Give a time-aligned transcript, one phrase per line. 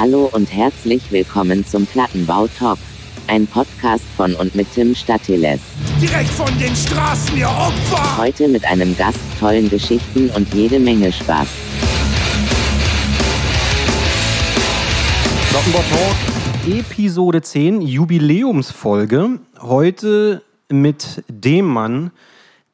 [0.00, 2.78] Hallo und herzlich willkommen zum Plattenbau Talk.
[3.26, 5.60] Ein Podcast von und mit Tim Statiles.
[6.00, 8.16] Direkt von den Straßen, ihr Opfer!
[8.16, 11.48] Heute mit einem Gast, tollen Geschichten und jede Menge Spaß.
[15.50, 19.38] Plattenbau Talk, Episode 10, Jubiläumsfolge.
[19.60, 22.10] Heute mit dem Mann,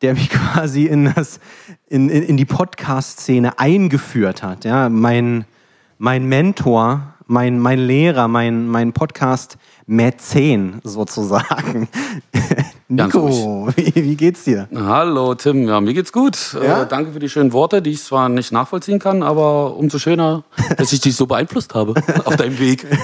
[0.00, 1.40] der mich quasi in, das,
[1.88, 4.64] in, in, in die Podcast-Szene eingeführt hat.
[4.64, 5.44] Ja, mein,
[5.98, 11.88] mein Mentor, mein, mein Lehrer, mein, mein Podcast-Mäzen sozusagen.
[12.88, 14.68] Nico, wie, wie geht's dir?
[14.74, 16.54] Hallo Tim, ja, mir geht's gut.
[16.54, 16.82] Ja?
[16.82, 20.44] Äh, danke für die schönen Worte, die ich zwar nicht nachvollziehen kann, aber umso schöner,
[20.76, 21.94] dass ich dich so beeinflusst habe
[22.24, 22.86] auf deinem Weg.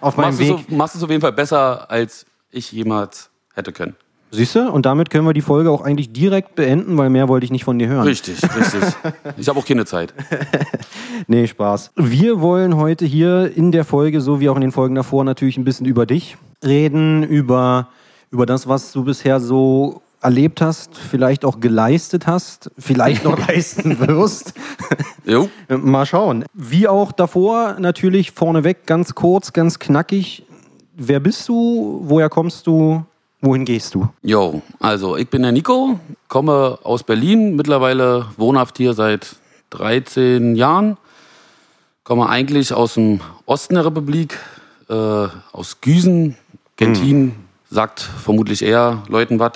[0.00, 0.66] Auf meinem Machst du, Weg.
[0.68, 3.96] so, machst du es auf jeden Fall besser, als ich jemals hätte können.
[4.30, 4.70] Siehst du?
[4.70, 7.64] Und damit können wir die Folge auch eigentlich direkt beenden, weil mehr wollte ich nicht
[7.64, 8.06] von dir hören.
[8.06, 8.82] Richtig, richtig.
[9.38, 10.14] Ich habe auch keine Zeit.
[11.26, 11.90] Nee, Spaß.
[11.96, 15.58] Wir wollen heute hier in der Folge, so wie auch in den Folgen davor, natürlich
[15.58, 17.88] ein bisschen über dich reden, über,
[18.30, 23.98] über das, was du bisher so erlebt hast, vielleicht auch geleistet hast, vielleicht noch leisten
[24.00, 24.54] wirst.
[25.24, 25.48] Jo.
[25.68, 26.44] Mal schauen.
[26.54, 30.44] Wie auch davor, natürlich vorneweg, ganz kurz, ganz knackig.
[30.96, 32.00] Wer bist du?
[32.04, 33.04] Woher kommst du?
[33.40, 34.08] Wohin gehst du?
[34.22, 39.36] Jo, also ich bin der Nico, komme aus Berlin, mittlerweile wohnhaft hier seit
[39.70, 40.96] 13 Jahren.
[42.02, 44.38] Komme eigentlich aus dem Osten der Republik,
[44.88, 44.94] äh,
[45.52, 46.36] aus Güsen,
[46.76, 47.34] Gentin,
[47.70, 49.52] sagt vermutlich eher Leuten was.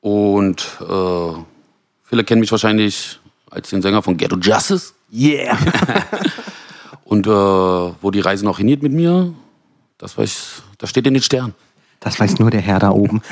[0.00, 1.32] Und äh,
[2.04, 3.18] viele kennen mich wahrscheinlich
[3.50, 4.92] als den Sänger von Ghetto Justice.
[5.12, 5.56] Yeah!
[7.04, 9.32] Und äh, wo die Reise noch hingeht mit mir,
[9.98, 11.54] das, weiß, das steht in den Sternen.
[12.04, 13.22] Das weiß nur der Herr da oben.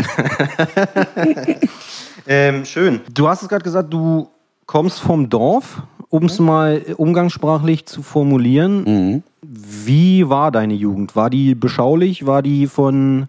[2.26, 3.02] ähm, schön.
[3.12, 4.28] Du hast es gerade gesagt, du
[4.64, 9.22] kommst vom Dorf, um es mal umgangssprachlich zu formulieren.
[9.42, 11.14] Wie war deine Jugend?
[11.14, 12.24] War die beschaulich?
[12.26, 13.28] War die von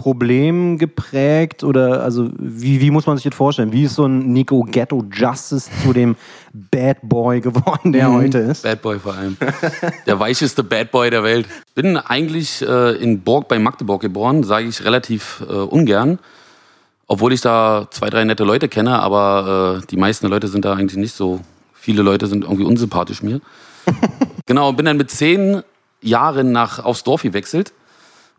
[0.00, 1.62] Problemen geprägt?
[1.62, 3.70] Oder also wie, wie muss man sich das vorstellen?
[3.70, 6.16] Wie ist so ein Nico Ghetto Justice zu dem
[6.54, 8.62] Bad Boy geworden, der heute ist?
[8.62, 9.36] Bad Boy vor allem.
[10.06, 11.46] Der weicheste Bad Boy der Welt.
[11.74, 16.18] Bin eigentlich äh, in Borg bei Magdeburg geboren, sage ich relativ äh, ungern.
[17.06, 20.72] Obwohl ich da zwei, drei nette Leute kenne, aber äh, die meisten Leute sind da
[20.72, 21.40] eigentlich nicht so.
[21.74, 23.42] Viele Leute sind irgendwie unsympathisch mir.
[24.46, 25.62] genau, bin dann mit zehn
[26.00, 27.74] Jahren nach, aufs Dorf gewechselt.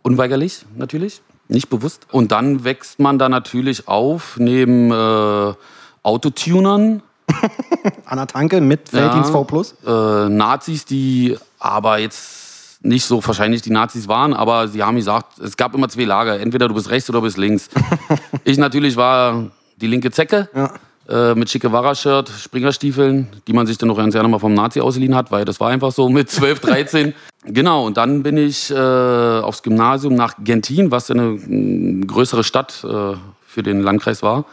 [0.02, 1.22] Unweigerlich, natürlich.
[1.52, 2.08] Nicht bewusst.
[2.12, 5.54] Und dann wächst man da natürlich auf neben äh,
[6.02, 7.04] Autotunern,
[8.06, 9.76] An der Tanke mit Felddienst V Plus?
[9.86, 15.40] äh, Nazis, die aber jetzt nicht so wahrscheinlich die Nazis waren, aber sie haben gesagt,
[15.40, 17.70] es gab immer zwei Lager, entweder du bist rechts oder du bist links.
[18.44, 19.46] ich natürlich war
[19.78, 20.74] die linke Zecke Ja.
[21.12, 24.80] Äh, mit Che Guevara-Shirt, Springerstiefeln, die man sich dann noch ganz gerne mal vom Nazi
[24.82, 27.14] ausgeliehen hat, weil das war einfach so mit 12, 13.
[27.46, 32.84] genau, und dann bin ich äh, aufs Gymnasium nach Gentin, was eine mm, größere Stadt
[32.84, 34.46] äh, für den Landkreis war.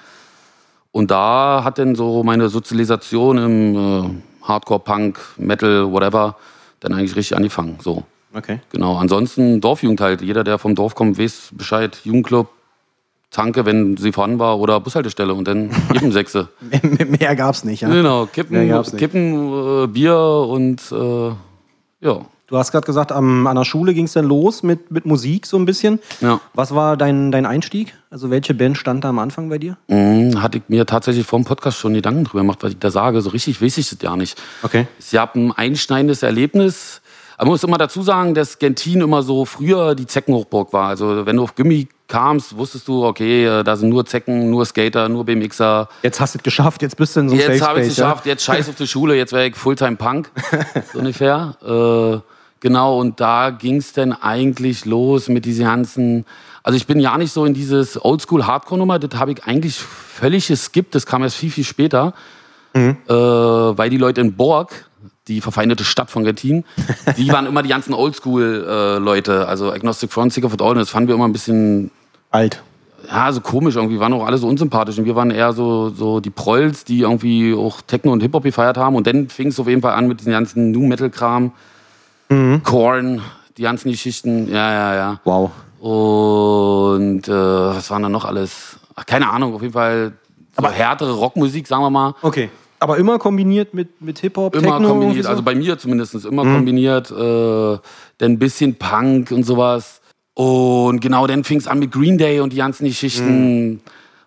[0.90, 6.36] Und da hat dann so meine Sozialisation im äh, Hardcore, Punk, Metal, whatever,
[6.80, 7.78] dann eigentlich richtig angefangen.
[7.80, 8.04] So,
[8.34, 8.60] Okay.
[8.70, 8.96] genau.
[8.96, 10.22] Ansonsten Dorfjugend halt.
[10.22, 11.98] Jeder, der vom Dorf kommt, weiß Bescheid.
[12.04, 12.48] Jugendclub,
[13.30, 16.48] Tanke, wenn sie vorhanden war, oder Bushaltestelle und dann Kippensechse.
[17.18, 17.88] Mehr gab's nicht, ja?
[17.88, 18.82] genau, Kippen.
[18.96, 21.30] Kippen äh, Bier und äh,
[22.00, 22.20] ja.
[22.46, 25.44] Du hast gerade gesagt, am, an der Schule ging es dann los mit, mit Musik
[25.44, 26.00] so ein bisschen.
[26.22, 26.40] Ja.
[26.54, 27.92] Was war dein, dein Einstieg?
[28.08, 29.76] Also welche Band stand da am Anfang bei dir?
[29.88, 32.90] Mhm, hatte ich mir tatsächlich vor dem Podcast schon Gedanken drüber gemacht, was ich da
[32.90, 33.20] sage.
[33.20, 34.40] So richtig weiß ich das ja nicht.
[34.62, 34.86] Okay.
[34.98, 37.02] Es gab ein einschneidendes Erlebnis.
[37.36, 40.88] Aber man muss immer dazu sagen, dass Gentin immer so früher die Zeckenhochburg war.
[40.88, 44.64] Also wenn du auf Gimmi kamst, wusstest du, okay, äh, da sind nur Zecken, nur
[44.64, 45.88] Skater, nur BMXer.
[46.02, 47.96] Jetzt hast du es geschafft, jetzt bist du in so einem Jetzt habe ich es
[47.96, 50.30] geschafft, jetzt scheiß auf die Schule, jetzt wäre ich Fulltime Punk,
[50.92, 51.56] so ungefähr.
[51.68, 52.20] Äh,
[52.60, 56.24] genau, und da ging es dann eigentlich los mit diesen ganzen.
[56.62, 60.94] Also ich bin ja nicht so in dieses Oldschool-Hardcore-Nummer, das habe ich eigentlich völlig geskippt,
[60.94, 62.14] das kam erst viel, viel später.
[62.74, 64.86] Äh, weil die Leute in Borg,
[65.26, 66.64] die verfeindete Stadt von Gentin,
[67.16, 70.90] die waren immer die ganzen Oldschool-Leute, also Agnostic Front, Sick of It All, und das
[70.90, 71.90] fanden wir immer ein bisschen?
[72.30, 72.62] Alt.
[73.10, 76.20] ja, so komisch irgendwie, waren auch alle so unsympathisch und wir waren eher so, so
[76.20, 79.68] die Prolls, die irgendwie auch Techno und Hip-Hop gefeiert haben und dann fing es auf
[79.68, 81.52] jeden Fall an mit diesem ganzen New-Metal-Kram,
[82.62, 83.22] Korn,
[83.56, 85.20] die ganzen Geschichten, ja, ja, ja.
[85.24, 85.50] Wow.
[85.80, 88.76] Und äh, was waren da noch alles?
[88.94, 90.12] Ach, keine Ahnung, auf jeden Fall
[90.60, 92.14] so härtere Rockmusik, sagen wir mal.
[92.20, 92.50] Okay.
[92.80, 94.88] Aber immer kombiniert mit, mit Hip-Hop, Immer Techno?
[94.88, 95.30] kombiniert, so?
[95.30, 97.10] also bei mir zumindest immer kombiniert.
[97.10, 97.78] Äh,
[98.18, 100.00] dann ein bisschen Punk und sowas.
[100.38, 103.80] Und genau, dann fing es an mit Green Day und die ganzen Geschichten.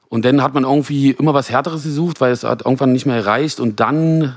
[0.10, 3.16] Und dann hat man irgendwie immer was Härteres gesucht, weil es hat irgendwann nicht mehr
[3.16, 3.62] erreicht.
[3.62, 4.36] Und dann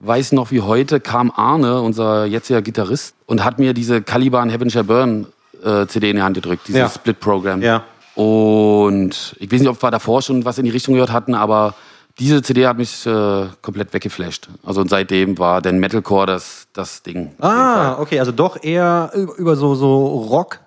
[0.00, 4.68] weiß noch wie heute, kam Arne, unser jetziger Gitarrist, und hat mir diese Caliban Heaven
[4.68, 5.26] Shall Burn
[5.64, 6.88] äh, CD in die Hand gedrückt, dieses Ja.
[6.90, 7.62] Split-Programm.
[7.62, 7.84] Ja.
[8.16, 11.74] Und ich weiß nicht, ob wir davor schon was in die Richtung gehört hatten, aber
[12.18, 14.48] diese CD hat mich äh, komplett weggeflasht.
[14.62, 17.32] Also und seitdem war dann Metalcore das, das Ding.
[17.40, 20.60] Ah, okay, also doch eher über über so, so Rock,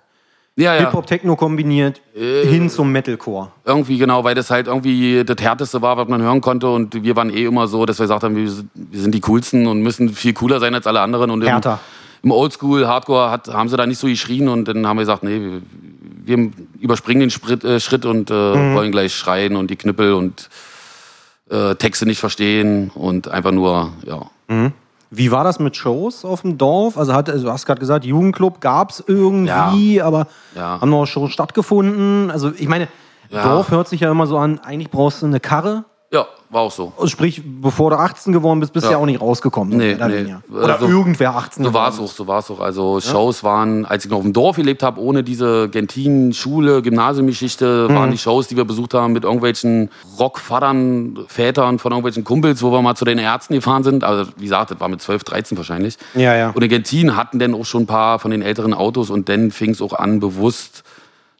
[0.58, 0.80] ja, ja.
[0.80, 3.52] Hip-Hop, Techno kombiniert hin zum Metalcore.
[3.64, 6.68] Irgendwie genau, weil das halt irgendwie das Härteste war, was man hören konnte.
[6.68, 9.20] Und wir waren eh immer so, dass wir gesagt haben, wir sind, wir sind die
[9.20, 11.30] Coolsten und müssen viel cooler sein als alle anderen.
[11.30, 11.78] Und im, Härter.
[12.24, 14.48] im Oldschool, Hardcore hat, haben sie da nicht so geschrien.
[14.48, 15.62] Und dann haben wir gesagt, nee, wir,
[16.24, 16.50] wir
[16.80, 18.34] überspringen den Sprit, äh, Schritt und äh,
[18.74, 20.48] wollen gleich schreien und die Knüppel und
[21.50, 24.28] äh, Texte nicht verstehen und einfach nur, ja.
[25.10, 26.98] Wie war das mit Shows auf dem Dorf?
[26.98, 30.80] Also, hat, also du hast gerade gesagt, Jugendclub gab es irgendwie, aber Ja.
[30.80, 32.30] haben noch Shows stattgefunden?
[32.30, 32.88] Also ich meine,
[33.30, 33.42] Ja.
[33.42, 35.84] Dorf hört sich ja immer so an, eigentlich brauchst du eine Karre.
[36.12, 36.92] Ja, war auch so.
[36.96, 38.96] Also Sprich, bevor du 18 geworden bist, bist du ja.
[38.96, 39.02] Ja.
[39.02, 39.72] auch nicht rausgekommen.
[39.72, 40.16] so Nee, oder nee.
[40.16, 40.42] weniger.
[40.50, 42.60] Oder Also, irgendwer 18 So war es auch, so war es auch.
[42.60, 47.88] Also Shows waren, als ich noch auf dem Dorf gelebt habe, ohne diese Gentin-Schule, Gymnasiumgeschichte,
[47.94, 52.72] waren die Shows, die wir besucht haben mit irgendwelchen Rockvatern, Vätern von irgendwelchen Kumpels, wo
[52.72, 54.04] wir mal zu den Ärzten gefahren sind.
[54.04, 55.98] Also wie gesagt, das war mit 12, 13 wahrscheinlich.
[56.14, 56.50] Ja, ja.
[56.50, 59.50] Und in Gentin hatten dann auch schon ein paar von den älteren Autos und dann
[59.50, 60.82] fing es auch an, bewusst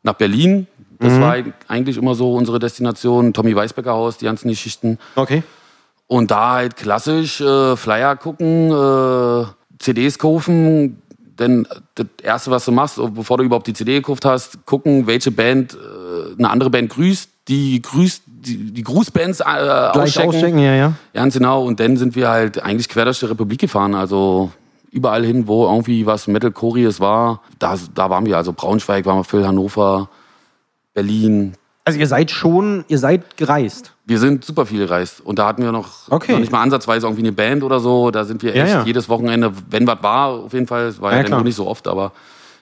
[0.03, 0.67] nach Berlin.
[1.00, 1.21] Das Mhm.
[1.21, 1.37] war
[1.69, 3.33] eigentlich immer so unsere Destination.
[3.33, 4.99] Tommy Weisbecker Haus, die ganzen Geschichten.
[5.17, 5.43] Okay.
[6.06, 9.45] Und da halt klassisch äh, Flyer gucken, äh,
[9.79, 11.03] CDs kaufen.
[11.39, 15.31] Denn das Erste, was du machst, bevor du überhaupt die CD gekauft hast, gucken, welche
[15.31, 20.29] Band äh, eine andere Band grüßt, die grüßt, die, die Grußbands äh, Gleich auschecken.
[20.31, 20.93] auschecken, ja, ja.
[21.15, 21.62] Ganz genau.
[21.62, 23.95] Und dann sind wir halt eigentlich quer durch die Republik gefahren.
[23.95, 24.50] Also
[24.91, 28.37] überall hin, wo irgendwie was Metal-Chorees war, da, da waren wir.
[28.37, 30.09] Also Braunschweig waren wir viel, Hannover,
[30.99, 31.55] Berlin.
[31.85, 33.93] Also ihr seid schon, ihr seid gereist.
[34.05, 35.21] Wir sind super viel gereist.
[35.21, 36.33] Und da hatten wir noch, Okay.
[36.33, 38.11] noch nicht mal ansatzweise irgendwie eine Band oder so.
[38.11, 38.83] Da sind wir Ja, echt ja.
[38.85, 41.67] jedes Wochenende, wenn was war, auf jeden Fall, es war Ja, ja, dann nicht so
[41.67, 42.12] oft, aber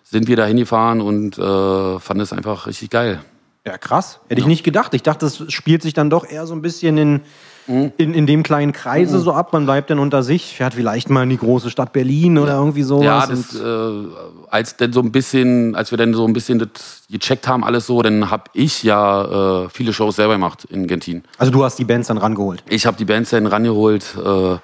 [0.04, 3.20] sind wir da hingefahren und äh, fanden es einfach richtig geil.
[3.66, 4.20] Ja, krass.
[4.28, 4.94] Hätte ich nicht gedacht.
[4.94, 7.20] Ich dachte, das spielt sich dann doch eher so ein bisschen in,
[7.66, 7.92] Mhm.
[7.96, 9.52] in, in dem kleinen Kreise so ab.
[9.52, 12.82] Man bleibt dann unter sich, fährt vielleicht mal in die große Stadt Berlin oder irgendwie
[12.82, 13.04] sowas.
[13.04, 14.08] Ja, das, Und- äh,
[14.50, 17.86] als denn so ein bisschen, als wir dann so ein bisschen das gecheckt haben, alles
[17.86, 21.22] so, dann habe ich ja äh, viele Shows selber gemacht in Gentin.
[21.38, 22.62] also du hast die Bands dann rangeholt.
[22.68, 24.56] Ich habe die Bands dann rangeholt, äh,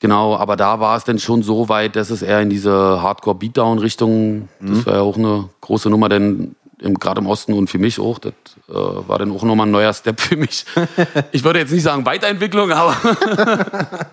[0.00, 2.70] genau, aber da war es dann schon so weit, dass es eher in diese
[3.02, 7.78] Hardcore-Beatdown-Richtung, das war ja auch eine große Nummer, denn im, gerade im Osten und für
[7.78, 8.32] mich auch, das
[8.68, 10.64] äh, war dann auch nochmal ein neuer Step für mich.
[11.32, 12.96] ich würde jetzt nicht sagen Weiterentwicklung, aber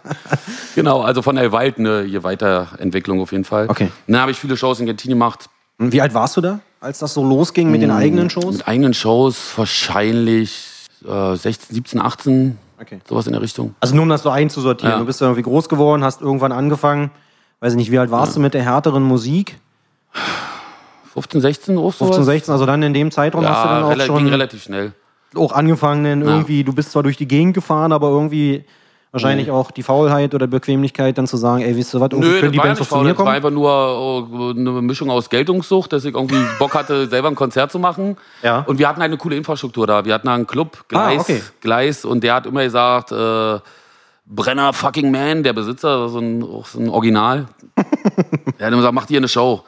[0.76, 3.70] genau, also von der Wald eine hier Weiterentwicklung auf jeden Fall.
[3.70, 3.92] Okay.
[4.08, 7.14] Dann habe ich viele Shows in Gentin gemacht, Wie alt warst du da, als das
[7.14, 8.58] so losging mit den eigenen Shows?
[8.58, 10.66] mit eigenen Shows, wahrscheinlich
[11.08, 13.00] äh, 16, 17, 18, Okay.
[13.10, 13.74] sowas in der Richtung.
[13.80, 14.94] Also nur um das so einzusortieren.
[14.94, 15.00] Ja.
[15.00, 17.10] Du bist irgendwie groß geworden, hast irgendwann angefangen,
[17.60, 19.58] weiß ich nicht, wie alt warst du mit der härteren Musik?
[21.18, 23.90] 15, 16 auch 15, 16, also dann in dem Zeitraum hast du dann Ja, auch
[23.92, 24.92] rela ging schon relativ schnell.
[25.36, 28.64] auch angefangen, denn irgendwie, du bist zwar durch die Gegend gefahren, aber irgendwie
[29.12, 32.40] wahrscheinlich auch die Faulheit oder Bequemlichkeit dann zu sagen, ey, wisst ihr was, irgendwie Nö,
[32.40, 33.36] können die ja Bands doch zu mir das war kommen?
[33.36, 37.72] einfach nur äh, eine Mischung aus Geltungssucht, dass ich irgendwie Bock hatte, selber ein Konzert
[37.72, 38.18] zu machen.
[38.44, 38.60] Ja.
[38.68, 40.06] Und wir hatten eine coole Infrastruktur da.
[40.06, 41.42] Wir hatten einen Club, Gleis, Ah, okay.
[41.62, 43.60] Gleis und der hat immer gesagt, äh,
[44.30, 47.48] Brenner fucking man, der Besitzer, so ein, so ein Original.
[48.60, 49.64] der hat immer gesagt, mach dir eine Show.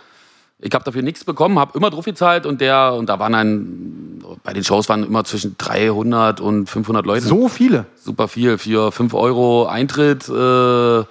[0.62, 4.22] Ich habe dafür nichts bekommen, habe immer drauf gezahlt und der und da waren dann
[4.44, 7.86] bei den Shows waren immer zwischen 300 und 500 Leute So viele.
[7.96, 8.58] super viel.
[8.58, 11.04] Für 5 Euro Eintritt äh,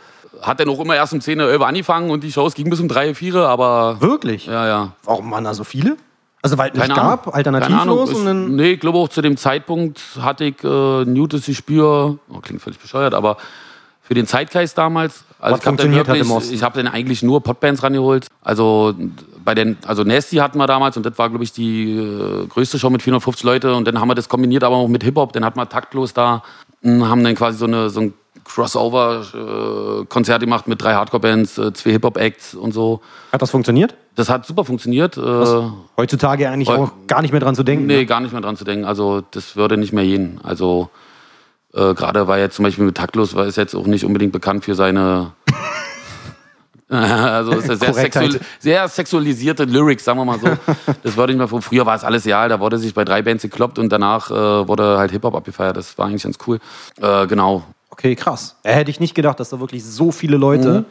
[0.43, 2.89] hat dann auch immer erst um 10, 11 angefangen und die Shows gingen bis um
[2.89, 4.47] 3, 4, aber Wirklich?
[4.47, 4.93] ja, ja.
[5.05, 5.97] Warum waren da so viele?
[6.43, 6.97] Also weil es nicht Ahnung.
[6.97, 8.25] gab, alternativlos Keine Ahnung.
[8.25, 8.57] dann.
[8.57, 12.79] nee, ich glaube auch zu dem Zeitpunkt hatte ich äh, Newtes Gespür, oh, klingt völlig
[12.79, 13.39] bescheuert, aber
[14.03, 17.43] für den Zeitgeist damals, also Was ich habe dann wirklich, ich habe dann eigentlich nur
[17.43, 18.27] Potbands rangeholt.
[18.41, 18.95] Also
[19.49, 22.79] bei den, also Nasty hatten wir damals und das war glaube ich die äh, größte
[22.79, 25.33] Show mit 450 Leute und dann haben wir das kombiniert aber auch mit Hip Hop.
[25.33, 26.43] Dann hatten wir taktlos da,
[26.83, 28.13] mh, haben dann quasi so eine so ein
[28.45, 33.01] Crossover-Konzert gemacht mit drei Hardcore-Bands, äh, zwei Hip-Hop-Acts und so.
[33.33, 33.95] Hat das funktioniert?
[34.17, 35.17] Das hat super funktioniert.
[35.17, 35.21] Äh,
[35.97, 37.87] Heutzutage eigentlich Heu- auch gar nicht mehr dran zu denken.
[37.87, 38.07] Nee, ne?
[38.07, 38.85] gar nicht mehr dran zu denken.
[38.85, 40.41] Also das würde nicht mehr gehen.
[40.43, 40.91] Also
[41.75, 44.65] äh, gerade war jetzt zum Beispiel mit Taktlos, war ist jetzt auch nicht unbedingt bekannt
[44.65, 45.33] für seine
[46.95, 50.49] also ist sehr, sexual, sehr sexualisierte Lyrics, sagen wir mal so.
[51.03, 53.21] Das würde ich mal von früher war es alles real, da wurde sich bei drei
[53.23, 54.35] Bands gekloppt und danach äh,
[54.69, 55.77] wurde halt Hip-Hop abgefeiert.
[55.77, 56.61] Das war eigentlich ganz cool.
[57.01, 57.65] Äh, genau.
[57.91, 58.57] Okay, krass.
[58.63, 60.87] Äh, hätte ich nicht gedacht, dass da wirklich so viele Leute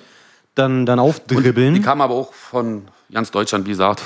[0.54, 1.82] dann, dann Die aufdribbeln.
[1.82, 4.01] kamen aber auch von ganz Deutschland, wie gesagt.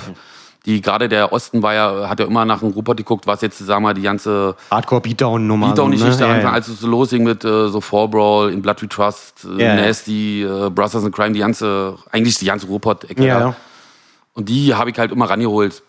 [0.66, 3.58] Die gerade der Osten war ja, hat ja immer nach dem Ruhrpott geguckt, was jetzt,
[3.58, 5.68] sagen wir mal, die ganze Hardcore-Beatdown-Nummer.
[5.70, 6.26] Beatdown-Geschichte so, ne?
[6.28, 6.54] anfing, ja, ja.
[6.54, 9.76] als es so losging mit äh, so Brawl, In Blood We Trust, äh, Ja.
[9.76, 13.26] Nasty, äh, Brothers in Crime, die ganze, eigentlich die ganze Ruhrpott-Ecke.
[13.26, 13.56] Ja.
[14.34, 15.82] Und die habe ich halt immer rangeholt.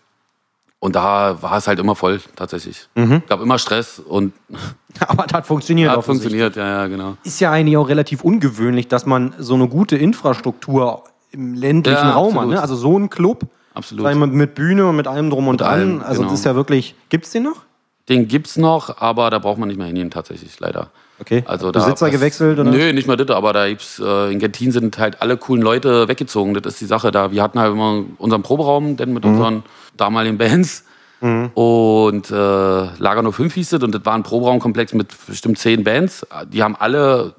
[0.79, 2.89] Und da war es halt immer voll, tatsächlich.
[2.97, 3.23] Mhm.
[3.29, 4.33] Gab immer Stress und
[5.07, 5.91] Aber das hat funktioniert.
[5.91, 7.17] hat funktioniert, ja, ja, genau.
[7.23, 12.15] Ist ja eigentlich auch relativ ungewöhnlich, dass man so eine gute Infrastruktur im ländlichen Ja,
[12.15, 12.49] Raum hat.
[12.49, 12.61] Ne?
[12.61, 14.05] Also so ein Club, Absolut.
[14.05, 15.71] sag mal, mit Bühne und mit allem drum und dran.
[15.71, 16.31] allem, also genau.
[16.31, 16.95] das ist ja wirklich.
[17.09, 17.63] Gibt's den noch?
[18.09, 20.91] Den gibt's noch, aber da braucht man nicht mehr hingehen, tatsächlich, leider.
[21.21, 21.45] Okay.
[21.47, 22.69] Also da Besitzer was- gewechselt oder?
[22.71, 26.09] Nö, nicht mal das, aber da gibt's, äh, in Gentin sind halt alle coolen Leute
[26.09, 26.53] weggezogen.
[26.55, 27.31] Das ist die Sache da.
[27.31, 29.15] Wir hatten halt immer unseren Proberaum, denn Mhm.
[29.15, 29.63] mit unseren
[29.97, 30.85] damaligen Bands.
[31.55, 36.27] Und äh, Lager 05 hieß es und das war ein Proberaumkomplex mit bestimmt zehn Bands.
[36.49, 37.35] Die haben alle,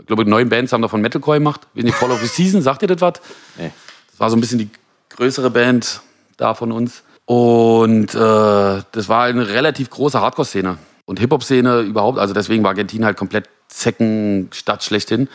[0.00, 1.62] ich glaube, neun Bands haben davon Metalcore gemacht.
[1.74, 3.14] Wir sind Fall of the Season, sagt ihr das was?
[3.58, 3.72] Nee.
[4.12, 4.70] Das war so ein bisschen die
[5.10, 6.00] größere Band
[6.36, 7.02] da von uns.
[7.24, 12.18] Und äh, das war eine relativ große Hardcore-Szene und Hip-Hop-Szene überhaupt.
[12.18, 15.28] Also deswegen war Argentin halt komplett Zeckenstadt schlechthin.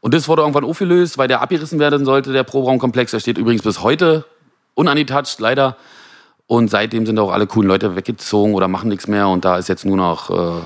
[0.00, 3.10] Und das wurde irgendwann aufgelöst, weil der abgerissen werden sollte, der Proberaumkomplex.
[3.10, 4.24] Der steht übrigens bis heute
[4.74, 5.76] unangetouched, leider.
[6.46, 9.28] Und seitdem sind auch alle coolen Leute weggezogen oder machen nichts mehr.
[9.28, 10.62] Und da ist jetzt nur noch äh,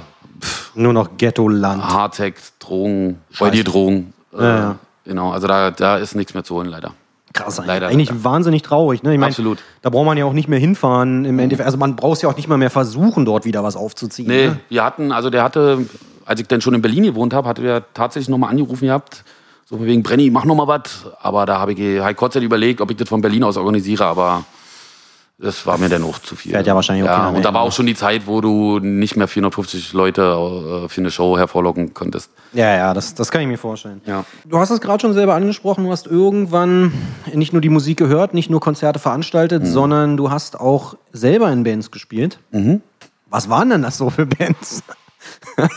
[0.75, 1.83] Nur noch Ghetto-Land.
[1.83, 4.12] Hardtech, Drogen, bei dir Drogen.
[4.33, 4.78] Äh, Ja, ja.
[5.04, 6.92] Genau, also da, da ist nichts mehr zu holen, leider.
[7.33, 7.69] Krass, eigentlich.
[7.69, 8.25] Leider, eigentlich leider.
[8.25, 9.03] wahnsinnig traurig.
[9.03, 9.13] Ne?
[9.15, 9.59] Ich mein, Absolut.
[9.83, 11.65] Da braucht man ja auch nicht mehr hinfahren im Endeffekt.
[11.67, 14.29] Also man braucht ja auch nicht mal mehr versuchen, dort wieder was aufzuziehen.
[14.29, 14.61] Nee, Ne?
[14.69, 15.87] wir hatten, also der hatte,
[16.25, 19.23] als ich dann schon in Berlin gewohnt habe, hatte der tatsächlich nochmal angerufen gehabt.
[19.65, 21.07] So wegen, Brenny, mach noch mal was.
[21.23, 24.45] Aber da habe ich halt kurzzeitig überlegt, ob ich das von Berlin aus organisiere, aber
[25.42, 26.52] das war mir dann auch zu viel.
[26.52, 29.16] Fährt ja wahrscheinlich auch ja, Und da war auch schon die Zeit, wo du nicht
[29.16, 32.30] mehr 450 Leute äh, für eine Show hervorlocken konntest.
[32.52, 34.02] Ja, ja, das, das kann ich mir vorstellen.
[34.04, 34.25] Ja.
[34.44, 36.92] Du hast es gerade schon selber angesprochen, du hast irgendwann
[37.32, 41.64] nicht nur die Musik gehört, nicht nur Konzerte veranstaltet, sondern du hast auch selber in
[41.64, 42.38] Bands gespielt.
[43.30, 44.82] Was waren denn das so für Bands?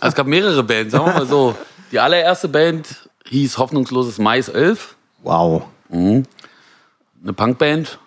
[0.00, 1.54] Es gab mehrere Bands, sagen wir mal so.
[1.92, 5.62] Die allererste Band hieß Hoffnungsloses Mais 11, Wow.
[5.90, 6.24] eine
[7.34, 7.98] Punkband.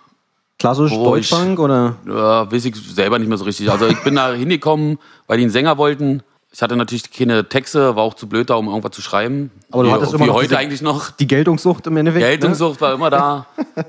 [0.61, 1.95] Klassisch Oh, ich- Deutschpunk oder?
[2.07, 3.69] Ja, weiß ich selber nicht mehr so richtig.
[3.69, 6.23] Also ich bin da hingekommen, weil die einen Sänger wollten.
[6.53, 9.51] Ich hatte natürlich keine Texte, war auch zu blöd da, um irgendwas zu schreiben.
[9.71, 11.09] Aber du wie, hattest wie immer noch heute diese- eigentlich noch.
[11.11, 12.23] Die Geltungssucht im Endeffekt.
[12.23, 12.29] ne?
[12.29, 13.45] Geltungssucht war immer da.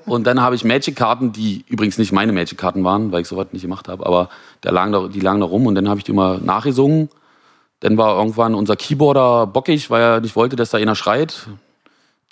[0.06, 3.62] Und dann habe ich Magic-Karten, die übrigens nicht meine Magic-Karten waren, weil ich sowas nicht
[3.62, 4.28] gemacht habe, aber
[4.62, 7.08] der lagen da, die lagen da rum und dann habe ich die immer nachgesungen.
[7.80, 11.48] Dann war irgendwann unser Keyboarder bockig, weil er nicht wollte, dass da einer schreit.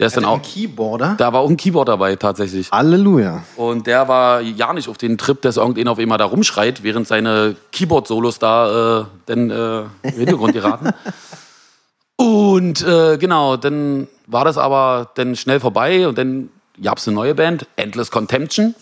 [0.00, 1.14] Der ist dann auch, Ein Keyboarder?
[1.18, 2.70] da war auch ein Keyboard dabei tatsächlich.
[2.72, 3.44] Halleluja.
[3.56, 7.06] Und der war ja nicht auf den Trip, dass irgendeiner auf einmal da rumschreit, während
[7.06, 10.88] seine Keyboard-Solos da äh, dann äh, im Hintergrund geraten.
[12.16, 16.50] Und äh, genau, dann war das aber dann schnell vorbei und dann
[16.82, 18.74] gab es eine neue Band, Endless Contemption.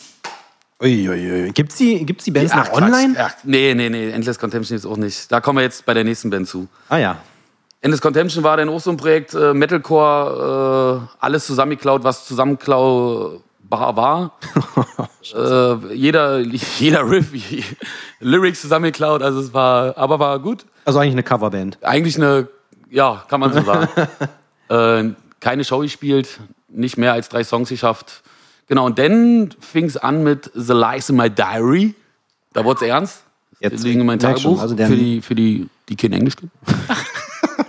[0.83, 1.53] Uiuiui.
[1.53, 2.83] Gibt's die, gibt's die Bands noch Quatsch.
[2.83, 3.15] online?
[3.17, 5.31] Ach, nee, nee, nee, Endless Contemption ist auch nicht.
[5.31, 6.67] Da kommen wir jetzt bei der nächsten Band zu.
[6.89, 7.17] Ah ja.
[7.81, 13.41] Endless Contemption war dann auch so ein Projekt, äh, Metalcore, äh, alles zusammengeklaut, was zusammenklaubar
[13.97, 14.33] war.
[15.35, 17.29] äh, jeder, jeder Riff,
[18.21, 20.65] Lyrics zusammengeklaut, also es war, aber war gut.
[20.85, 21.79] Also eigentlich eine Coverband.
[21.83, 22.49] Eigentlich eine,
[22.91, 23.89] ja, kann man so sagen.
[24.69, 28.23] äh, keine Show gespielt, nicht mehr als drei Songs geschafft.
[28.67, 31.95] Genau, und dann fing es an mit The Lies in My Diary.
[32.53, 33.23] Da wurde es ernst.
[33.61, 36.13] Jetzt liegen in meinem merk schon, Tagebuch also der- für die, für die, die kein
[36.13, 36.51] Englisch können.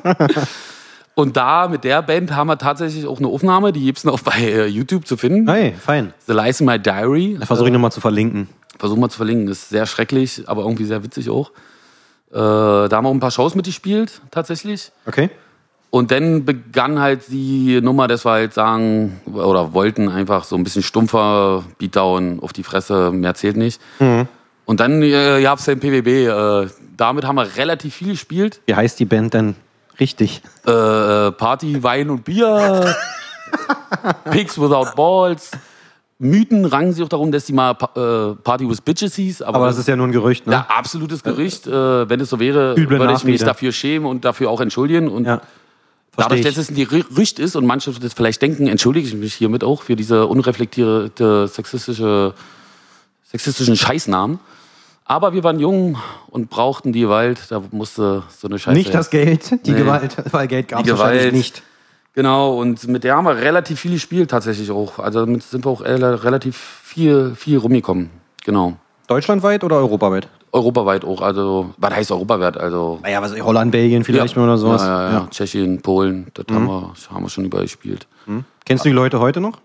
[1.16, 4.20] und da mit der Band haben wir tatsächlich auch eine Aufnahme, die gibt es noch
[4.22, 5.50] bei äh, YouTube zu finden.
[5.50, 6.14] Hey, fein.
[6.28, 7.38] The Lies in My Diary.
[7.40, 8.50] Da versuche ich nochmal zu verlinken.
[8.78, 9.48] Versuchen wir zu verlinken.
[9.48, 11.52] Ist sehr schrecklich, aber irgendwie sehr witzig auch.
[12.32, 14.92] Äh, da haben wir auch ein paar Shows mitgespielt, tatsächlich.
[15.06, 15.30] Okay.
[15.92, 20.64] Und dann begann halt die Nummer, dass wir halt sagen, oder wollten einfach so ein
[20.64, 23.82] bisschen stumpfer Beatdown auf die Fresse, mehr zählt nicht.
[24.66, 26.28] Und dann äh, gab es den PWB.
[26.28, 28.62] Äh, damit haben wir relativ viel gespielt.
[28.68, 29.56] Wie heißt die Band denn
[30.00, 30.42] richtig?
[30.66, 32.96] Äh, äh, Party, Wein und Bier,
[34.32, 35.52] Pigs Without Balls.
[36.22, 39.42] Mythen rangen sich auch darum, dass die mal äh, Party with Bitches hieß.
[39.42, 40.54] Aber das ist ja nur ein Gerücht, ne?
[40.54, 41.66] ja, absolutes Gerücht.
[41.66, 45.08] Äh, wenn es so wäre, Üble würde ich mich dafür schämen und dafür auch entschuldigen.
[45.08, 45.42] Und Ja.
[46.18, 49.64] Dadurch, dass es ein Gerücht ist und manche das vielleicht denken, entschuldige ich mich hiermit
[49.64, 52.34] auch für diese unreflektierte sexistische,
[53.24, 54.40] sexistischen Scheißnamen.
[55.10, 55.98] Aber wir waren jung
[56.28, 58.78] und brauchten die Gewalt, da musste so eine Scheiße.
[58.78, 59.80] Nicht das Geld, die Nee.
[59.80, 61.64] Gewalt, weil Geld gab es wahrscheinlich nicht.
[62.14, 65.00] Genau, und mit der haben wir relativ viel gespielt tatsächlich auch.
[65.00, 68.12] Also damit sind wir auch relativ viel, viel rumgekommen.
[68.46, 68.78] Genau.
[69.08, 70.28] Deutschlandweit oder europaweit?
[70.52, 71.24] Europaweit auch.
[71.24, 72.58] Also, was heißt europaweit?
[72.58, 74.84] Also, Naja, was Holland, Belgien vielleicht mal oder sowas.
[74.84, 75.14] Ja, ja, ja.
[75.14, 75.20] Ja.
[75.22, 75.30] Mhm.
[75.32, 78.08] Tschechien, Polen, das haben, wir, haben wir schon überall gespielt.
[78.64, 79.60] Kennst du die Leute heute noch?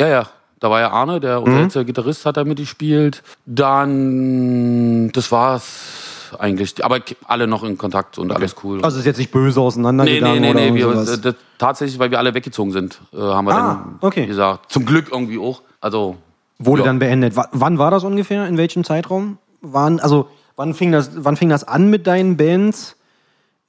[0.00, 0.26] Ja, ja,
[0.60, 3.22] Da war ja Arne, der unser jetziger Gitarrist, hat da mitgespielt.
[3.46, 6.84] Dann, das war's eigentlich.
[6.84, 8.82] Aber alle noch in Kontakt und alles cool.
[8.84, 10.66] Also ist jetzt nicht böse nee, auseinandergegangen nee, nee, oder nee.
[10.80, 14.26] irgendwie Wir, das, tatsächlich, weil wir alle weggezogen sind, äh, haben wir Ah, dann okay.
[14.26, 14.70] gesagt.
[14.70, 15.62] Zum Glück irgendwie auch.
[15.80, 16.16] Also,
[16.58, 16.86] Wurde ja.
[16.86, 17.36] dann beendet.
[17.36, 18.46] Wa- wann war das ungefähr?
[18.48, 19.38] In welchem Zeitraum?
[19.60, 22.96] Waren, also, wann fing das, wann fing das an mit deinen Bands?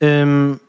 [0.02, 0.60] Ähm,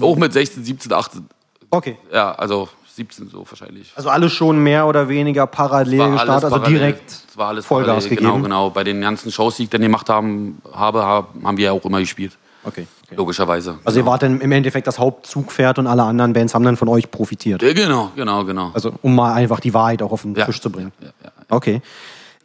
[0.00, 1.28] auch mit 16, 17, 18.
[1.70, 1.96] okay.
[2.12, 3.92] Ja, also 17 so wahrscheinlich.
[3.96, 6.78] Also alles schon mehr oder weniger parallel gestartet, also parallel.
[6.78, 8.26] direkt Es war alles Vollgas parallel, gegeben.
[8.26, 8.70] Genau, genau.
[8.70, 12.00] Bei den ganzen Shows, die ich dann gemacht haben, habe, haben wir ja auch immer
[12.00, 12.36] gespielt.
[12.64, 12.86] Okay.
[13.06, 13.14] okay.
[13.16, 13.78] Logischerweise.
[13.84, 16.88] Also ihr wart dann im Endeffekt das Hauptzugpferd und alle anderen Bands haben dann von
[16.88, 17.62] euch profitiert.
[17.62, 18.72] Ja, genau, genau, genau.
[18.74, 20.44] Also um mal einfach die Wahrheit auch auf den Ja.
[20.44, 20.92] Tisch zu bringen.
[21.00, 21.30] Ja, ja.
[21.48, 21.80] Okay.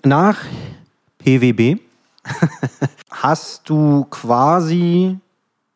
[0.04, 0.38] Nach
[1.18, 1.80] PWB
[3.10, 5.18] hast du quasi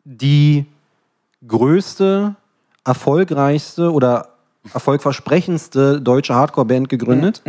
[0.04, 0.66] die
[1.46, 2.36] größte,
[2.86, 4.30] erfolgreichste oder
[4.74, 7.42] erfolgversprechendste deutsche Hardcore-Band gegründet.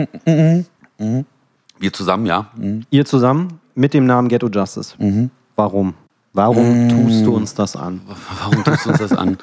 [1.79, 2.49] Wir zusammen, ja.
[2.57, 2.85] Mhm.
[2.91, 4.95] Ihr zusammen mit dem Namen Ghetto Justice.
[5.57, 5.95] Warum?
[6.33, 8.01] Warum tust du uns das an?
[8.41, 9.39] Warum tust du uns das an?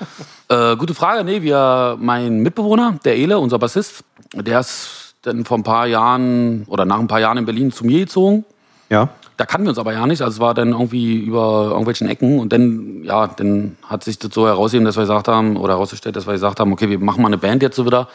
[0.49, 1.23] äh, gute Frage.
[1.23, 4.03] Nee, wir, mein Mitbewohner, der Ele, unser Bassist,
[4.33, 7.85] der ist dann vor ein paar Jahren oder nach ein paar Jahren in Berlin zu
[7.85, 8.45] mir gezogen.
[8.89, 9.09] Ja.
[9.37, 10.21] Da kannten wir uns aber ja nicht.
[10.21, 14.33] Also es war dann irgendwie über irgendwelchen Ecken und dann, ja, dann hat sich das
[14.33, 17.21] so herausgegeben, dass wir gesagt haben, oder herausgestellt, dass wir gesagt haben, okay, wir machen
[17.21, 18.07] mal eine Band jetzt so wieder,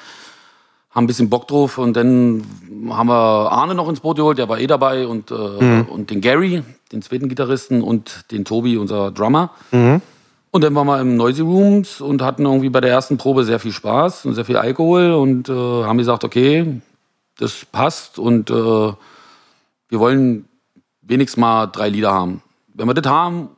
[0.90, 2.42] haben ein bisschen Bock drauf und dann
[2.88, 6.20] haben wir Arne noch ins Boot geholt, der war eh dabei und, äh, und den
[6.20, 9.50] Gary, den zweiten Gitarristen und den Tobi, unser Drummer.
[10.52, 13.60] Und dann waren wir im Noisy Rooms und hatten irgendwie bei der ersten Probe sehr
[13.60, 16.80] viel Spaß und sehr viel Alkohol und äh, haben gesagt, okay,
[17.38, 20.46] das passt und äh, wir wollen
[21.10, 22.42] wenigstens mal drei Lieder haben.
[22.74, 23.48] Wenn wir das haben,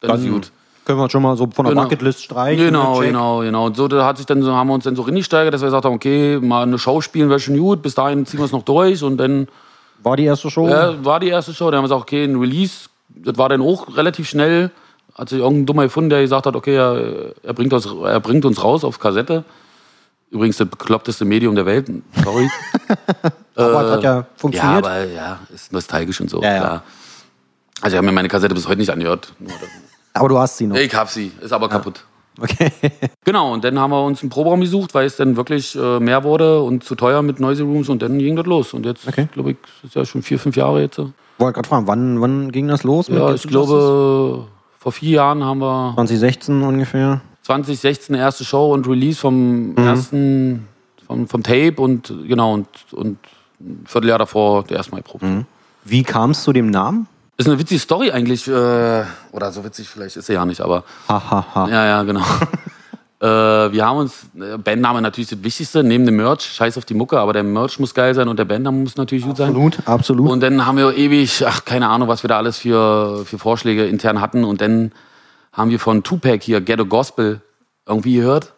[0.00, 0.52] dann, ist gut.
[0.84, 1.82] Können wir schon mal so von der Genau.
[1.84, 2.64] Bucketlist streichen.
[2.66, 3.66] Genau, genau, genau.
[3.66, 5.66] Und so da hat sich dann so, haben wir uns dann so reingesteigert, dass wir
[5.66, 8.52] gesagt haben, okay, mal eine Show spielen wäre schon gut, bis dahin ziehen wir es
[8.52, 9.48] noch durch und dann
[10.02, 10.68] War die erste Show?
[10.68, 13.60] ja, war die erste Show, dann haben wir gesagt, okay, ein Release, das war dann
[13.60, 14.70] auch relativ schnell,
[15.14, 18.44] hat sich irgendein Dummer gefunden, der gesagt hat, okay, er, er, bringt, uns, er bringt
[18.44, 19.44] uns raus auf Kassette.
[20.30, 21.90] Übrigens das bekloppteste Medium der Welt,
[22.24, 22.48] sorry.
[23.54, 24.84] Aber es hat ja ja, funktioniert.
[24.86, 26.82] aber ja, ist nostalgisch und so, Ja, ja.
[27.82, 29.34] Also ich habe mir meine Kassette bis heute nicht angehört.
[30.14, 30.76] Aber du hast sie noch.
[30.76, 32.04] Ich hab sie, ist aber kaputt.
[32.40, 32.70] Okay.
[33.24, 36.24] Genau, und dann haben wir uns einen Proberaum gesucht, weil es dann wirklich äh, mehr
[36.24, 38.74] wurde und zu teuer mit Noisy Rooms und dann ging das los.
[38.74, 39.28] Und jetzt, Okay.
[39.32, 40.98] glaube ich, das ist ja schon vier, fünf Jahre jetzt.
[40.98, 43.06] Wollte gerade fragen, wann, wann ging das los?
[43.08, 44.46] Ja, ich glaube,
[44.80, 47.20] vor vier Jahren haben wir 2016 ungefähr.
[47.42, 50.66] 2016 erste Show und Release vom ersten,
[51.06, 53.18] vom, vom Tape und genau, und, und
[53.60, 55.46] ein Vierteljahr davor der erste Mal Probe.
[55.84, 57.06] Wie kam es zu dem Namen?
[57.38, 60.84] Ist eine witzige Story eigentlich, äh, oder so witzig vielleicht ist sie ja nicht, aber
[61.08, 61.68] Hahaha.
[61.68, 62.20] Ja, ja, genau.
[63.20, 66.94] äh, wir haben uns, äh, Bandname natürlich das Wichtigste, neben dem Merch, scheiß auf die
[66.94, 69.48] Mucke, aber der Merch muss geil sein und der Bandname muss natürlich gut sein.
[69.48, 70.30] Absolut, absolut.
[70.30, 73.86] Und dann haben wir ewig, ach, keine Ahnung, was wir da alles für, für Vorschläge
[73.86, 74.44] intern hatten.
[74.44, 74.92] Und dann
[75.52, 77.40] haben wir von Tupac hier Ghetto Gospel
[77.86, 78.52] irgendwie gehört.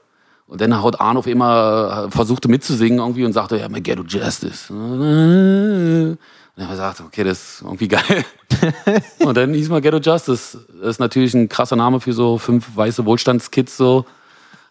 [0.47, 4.73] Und dann haut Arnulf immer, äh, versuchte mitzusingen irgendwie und sagte, ja, mein Ghetto Justice.
[6.57, 8.25] Und dann haben wir gesagt, okay, das ist irgendwie geil.
[9.21, 10.59] und dann hieß mal Ghetto Justice.
[10.81, 14.05] Das ist natürlich ein krasser Name für so fünf weiße Wohlstandskids so.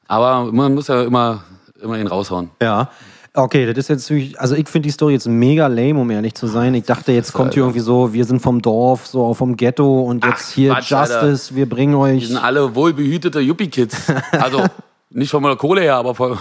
[0.08, 1.44] Aber man muss ja immer,
[1.82, 2.50] immer ihn raushauen.
[2.62, 2.90] ja.
[3.36, 6.36] Okay, das ist jetzt natürlich, also ich finde die Story jetzt mega lame, um ehrlich
[6.36, 6.76] zu sein.
[6.76, 10.24] Ich dachte, jetzt kommt hier irgendwie so, wir sind vom Dorf, so vom Ghetto und
[10.24, 11.30] jetzt Ach, hier Quatsch, Alter.
[11.32, 14.14] Justice, wir bringen Die euch sind alle wohlbehütete Yuppie-Kids.
[14.34, 14.64] Also
[15.10, 16.38] nicht von der Kohle her, aber von.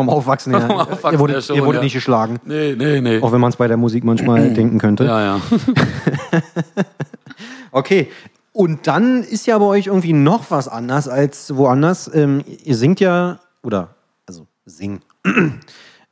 [0.00, 0.66] Vom Aufwachsen her.
[0.66, 1.84] Vom Aufwachsen ihr wurdet, her schon, ihr wurdet ja.
[1.84, 2.38] nicht geschlagen.
[2.44, 3.20] Nee, nee, nee.
[3.20, 5.04] Auch wenn man es bei der Musik manchmal denken könnte.
[5.04, 5.40] Ja, ja.
[7.72, 8.08] Okay.
[8.52, 12.10] Und dann ist ja bei euch irgendwie noch was anders als woanders.
[12.12, 13.88] Ähm, ihr singt ja, oder,
[14.26, 15.00] also sing.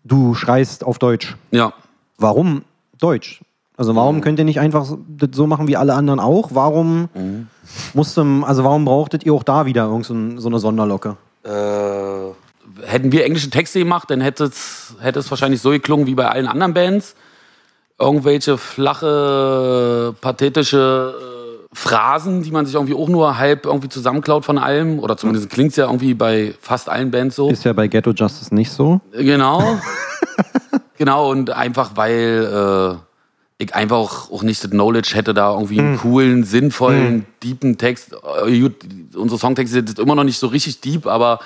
[0.05, 1.37] Du schreist auf Deutsch.
[1.51, 1.73] Ja.
[2.17, 2.63] Warum
[2.99, 3.43] Deutsch?
[3.77, 6.51] Also warum könnt ihr nicht einfach so- das so machen wie alle anderen auch?
[6.55, 7.11] Warum
[7.93, 11.17] musste, also warum brauchtet ihr auch da wieder irgend so eine Sonderlocke?
[11.45, 11.51] Äh,
[12.89, 16.29] hätten wir englische Texte gemacht, dann hätte es, hätte es wahrscheinlich so geklungen wie bei
[16.29, 17.15] allen anderen Bands.
[17.99, 24.57] Irgendwelche flache, pathetische äh, Phrasen, die man sich irgendwie auch nur halb irgendwie zusammenklaut von
[24.57, 25.01] allem.
[25.01, 27.51] Oder zumindest klingt es ja irgendwie bei fast allen Bands so.
[27.51, 29.01] Ist ja bei Ghetto Justice nicht so.
[29.13, 29.79] Genau.
[30.97, 33.09] genau, und einfach weil äh,
[33.59, 38.13] ich einfach auch, auch nicht das Knowledge hätte, da irgendwie einen coolen, sinnvollen, deepen Text.
[38.47, 38.71] Äh,
[39.17, 41.41] unsere Songtexte sind immer noch nicht so richtig deep, aber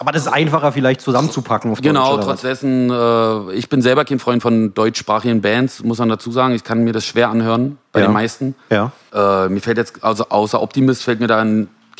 [0.00, 2.26] Aber das ist einfacher vielleicht zusammenzupacken auf genau, Deutsch.
[2.26, 6.54] trotz dessen, äh, ich bin selber kein Freund von deutschsprachigen Bands, muss man dazu sagen.
[6.54, 8.06] Ich kann mir das schwer anhören, bei Ja.
[8.06, 8.54] den meisten.
[8.68, 8.90] was?
[9.12, 11.44] Äh, mir fällt jetzt, also außer Optimist, fällt mir da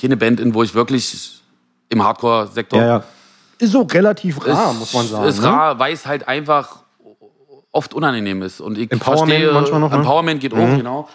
[0.01, 1.41] keine Band in, wo ich wirklich
[1.89, 3.05] im Hardcore-Sektor Ja, ja, ja.
[3.59, 5.27] Ist so relativ rar, muss man sagen.
[5.27, 5.49] Ist ne?
[5.49, 6.77] rar, weil es halt einfach
[7.73, 8.61] oft unangenehm ist.
[8.61, 9.97] Und ich Empowerment verstehe, manchmal noch, ne?
[9.97, 11.09] Empowerment geht auch, genau.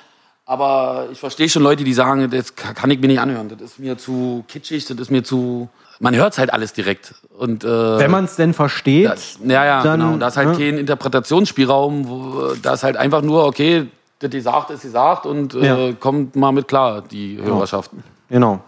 [0.46, 3.48] Aber ich verstehe schon Leute, die sagen, das ka- kann ich mir nicht anhören.
[3.48, 5.70] Das ist mir zu kitschig, das ist mir zu.
[6.04, 7.16] Man hört es halt alles direkt.
[7.38, 10.18] Und, äh, Wenn man es denn versteht, das, ja, ja, dann, genau.
[10.18, 10.58] Da ist halt ne?
[10.58, 12.08] kein Interpretationsspielraum.
[12.10, 13.88] Wo, da ist halt einfach nur, okay,
[14.20, 15.94] das die sagt, ist sie sagt und äh, Ja.
[15.94, 18.04] kommt mal mit klar, die Hörerschaften.
[18.30, 18.60] Genau.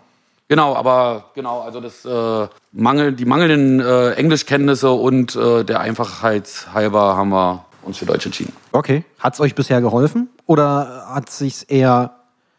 [0.48, 6.67] Genau, aber genau, also das äh, Mangel, die mangelnden äh, Englischkenntnisse und äh, der Einfachheit
[6.74, 8.54] halber haben wir uns für Deutsch entschieden.
[8.71, 9.04] Okay.
[9.19, 12.12] Hat es euch bisher geholfen oder hat es sich eher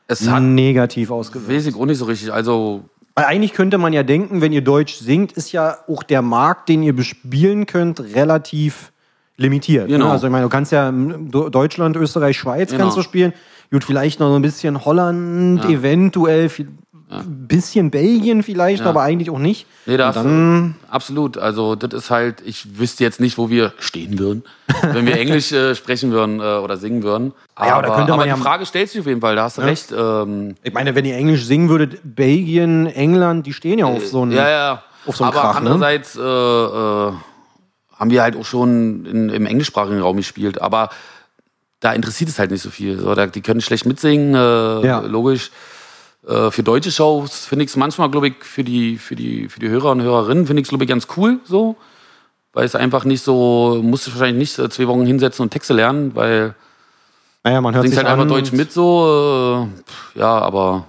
[0.08, 1.50] Es hat, negativ ausgewirkt?
[1.50, 2.32] weiß ich auch nicht so richtig.
[2.32, 2.82] Also
[3.16, 6.68] Weil eigentlich könnte man ja denken, wenn ihr Deutsch singt, ist ja auch der Markt,
[6.68, 8.92] den ihr bespielen könnt, relativ
[9.38, 9.88] limitiert.
[9.88, 10.04] Genau.
[10.04, 10.10] Ne?
[10.10, 12.84] Also ich meine, du kannst ja Deutschland, Österreich, Schweiz Genau.
[12.84, 13.32] kannst du spielen.
[13.70, 16.50] Gut, vielleicht noch so ein bisschen Holland, eventuell
[17.08, 19.66] ein bisschen Belgien vielleicht, aber eigentlich auch nicht.
[19.86, 21.38] Nee, da dann, du, absolut.
[21.38, 24.42] Also das ist halt, ich wüsste jetzt nicht, wo wir stehen würden,
[24.82, 27.32] wenn wir Englisch äh, sprechen würden äh, oder singen würden.
[27.54, 29.58] Aber, Ja, könnte man aber ja- die Frage stellt sich auf jeden Fall, da hast
[29.58, 29.92] du recht.
[29.96, 34.22] Ähm, ich meine, wenn ihr Englisch singen würdet, Belgien, England, die stehen ja auf so
[34.22, 34.32] einem.
[34.32, 34.82] ja, ja.
[35.06, 35.70] auf so einen aber Krach, ne?
[35.70, 37.12] andererseits äh, äh,
[37.94, 40.60] haben wir halt auch schon in, im englischsprachigen Raum gespielt.
[40.60, 40.90] Aber
[41.78, 42.98] da interessiert es halt nicht so viel.
[42.98, 45.00] So, da, die können schlecht mitsingen, äh, Ja.
[45.00, 45.52] logisch.
[46.26, 49.60] Äh, für deutsche Shows finde ich es manchmal, glaube ich, für die, für, die, für
[49.60, 51.76] die Hörer und Hörerinnen finde ich es, glaube ich, ganz cool so.
[52.52, 55.74] Weil es einfach nicht so, musst du wahrscheinlich nicht äh, zwei Wochen hinsetzen und Texte
[55.74, 56.54] lernen, weil
[57.44, 59.66] Naja, man hört singst sich halt einfach Deutsch mit so.
[59.68, 60.86] Äh, pff, ja, aber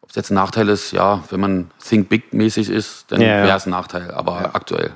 [0.00, 3.44] ob es jetzt ein Nachteil ist, ja, wenn man Think Big-mäßig ist, dann Ja, ja.
[3.44, 4.12] wäre es ein Nachteil.
[4.12, 4.92] Aber aktuell,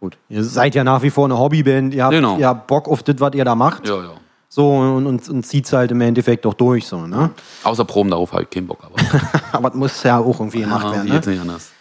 [0.00, 0.18] Gut.
[0.28, 1.94] Ihr seid ja nach wie vor eine Hobbyband.
[1.94, 2.36] Ihr habt, Genau.
[2.36, 3.88] ihr habt Bock auf das, was ihr da macht.
[3.88, 4.10] ja, ja.
[4.54, 6.86] So, und, und, und zieht es halt im Endeffekt auch durch.
[6.86, 7.30] So, ne?
[7.64, 8.84] Außer Proben, darauf habe ich keinen Bock.
[8.84, 8.94] Aber
[9.52, 11.12] Aber es muss ja auch irgendwie gemacht ja, werden.
[11.12, 11.32] jetzt Ne?
[11.32, 11.72] nicht anders.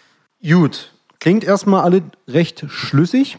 [0.43, 0.91] Gut.
[1.19, 3.37] Klingt erstmal alle recht schlüssig.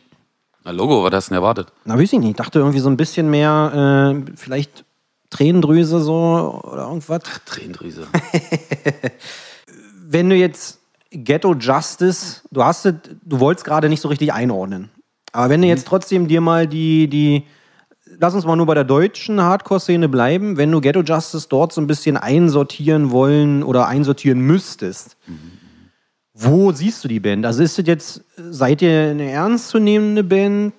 [0.62, 1.72] Na, Logo, was hast du denn erwartet?
[1.84, 2.30] Na, weiß ich nicht.
[2.30, 4.84] Ich dachte irgendwie so ein bisschen mehr, äh, vielleicht
[5.30, 7.22] Tränendrüse so oder irgendwas.
[7.44, 8.06] Tränendrüse.
[10.06, 10.78] Wenn du jetzt
[11.10, 12.94] Ghetto Justice, du hast es,
[13.24, 14.90] du wolltest gerade nicht so richtig einordnen.
[15.32, 17.42] Aber wenn du jetzt trotzdem dir mal die, die,
[18.18, 21.80] lass uns mal nur bei der deutschen Hardcore-Szene bleiben, wenn du Ghetto Justice dort so
[21.80, 25.16] ein bisschen einsortieren wollen oder einsortieren müsstest,
[26.32, 27.46] wo siehst du die Band?
[27.46, 30.72] Also ist es jetzt, seid ihr eine ernstzunehmende Band,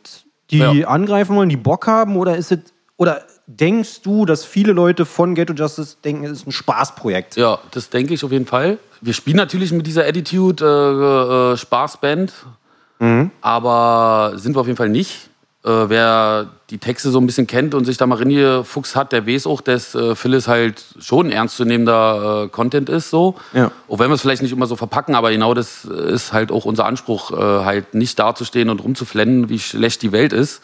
[0.52, 0.88] die Ja.
[0.88, 2.60] angreifen wollen, die Bock haben, oder ist es,
[2.98, 7.36] oder denkst du, dass viele Leute von Ghetto Justice denken, es ist ein Spaßprojekt?
[7.38, 8.80] Ja, das denke ich auf jeden Fall.
[9.02, 12.34] Wir spielen natürlich mit dieser Attitude äh, äh, Spaßband,
[13.42, 15.30] aber sind wir auf jeden Fall nicht.
[15.66, 19.26] Äh, wer die Texte so ein bisschen kennt und sich da mal reingefuchst hat, der
[19.26, 23.10] weiß auch, dass äh, Phyllis halt schon ernstzunehmender äh, Content ist.
[23.10, 23.36] So.
[23.54, 23.72] Ja.
[23.88, 26.66] Auch wenn wir es vielleicht nicht immer so verpacken, aber genau das ist halt auch
[26.66, 30.62] unser Anspruch, äh, halt nicht dazustehen und rumzuflennen, wie schlecht die Welt ist,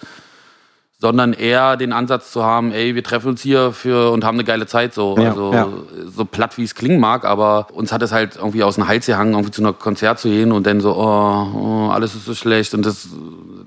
[1.02, 4.44] sondern eher den Ansatz zu haben, ey, wir treffen uns hier für und haben eine
[4.44, 5.68] geile Zeit, so, Ja, also ja.
[6.06, 9.08] so platt wie es klingen mag, aber uns hat es halt irgendwie aus dem Hals
[9.08, 12.36] gehangen, irgendwie zu einer Konzert zu gehen und dann so, oh, oh alles ist so
[12.36, 13.10] schlecht und das,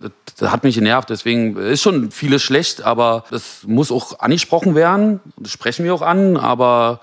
[0.01, 4.77] das, das hat mich genervt, deswegen ist schon vieles schlecht, aber das muss auch angesprochen
[4.77, 7.01] werden, das sprechen wir auch an, aber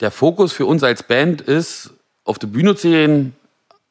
[0.00, 1.90] der Fokus für uns als Band ist,
[2.24, 3.36] auf die Bühne zu gehen,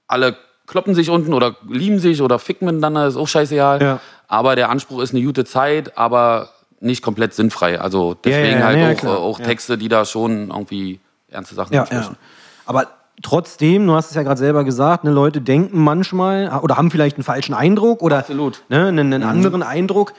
[0.07, 3.81] alle kloppen sich unten oder lieben sich oder ficken miteinander, ist auch scheißegal.
[3.81, 3.99] Ja.
[4.27, 7.79] Aber der Anspruch ist eine gute Zeit, aber nicht komplett sinnfrei.
[7.79, 9.15] Also deswegen ja, ja, halt ja, auch, klar.
[9.15, 9.45] äh, auch Ja.
[9.45, 11.97] Texte, die da schon irgendwie ernste Sachen Ja, ja.
[11.97, 12.17] ansprechen.
[12.65, 12.87] Aber
[13.21, 17.17] trotzdem, du hast es ja gerade selber gesagt, ne, Leute denken manchmal oder haben vielleicht
[17.17, 18.63] einen falschen Eindruck oder Absolut.
[18.69, 20.13] Ne, einen, einen anderen Eindruck.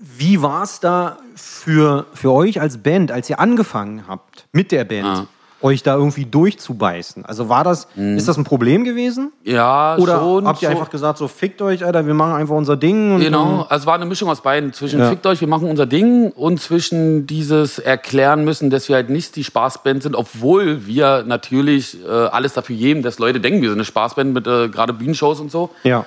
[0.00, 4.84] Wie war es da für, für euch als Band, als ihr angefangen habt mit der
[4.84, 5.26] Band, Ja.
[5.60, 7.24] Euch da irgendwie durchzubeißen?
[7.24, 9.32] Also war das, ist das ein Problem gewesen?
[9.44, 10.46] Ja, Oder schon.
[10.46, 10.76] habt ihr schon.
[10.78, 13.14] einfach gesagt, so fickt euch, Alter, wir machen einfach unser Ding?
[13.14, 14.72] Und Genau, also es war eine Mischung aus beiden.
[14.72, 15.08] Zwischen Ja.
[15.08, 19.34] fickt euch, wir machen unser Ding und zwischen dieses erklären müssen, dass wir halt nicht
[19.36, 23.78] die Spaßband sind, obwohl wir natürlich äh, alles dafür geben, dass Leute denken, wir sind
[23.78, 25.70] eine Spaßband mit äh, gerade Bühnenshows und so.
[25.82, 26.04] Ja.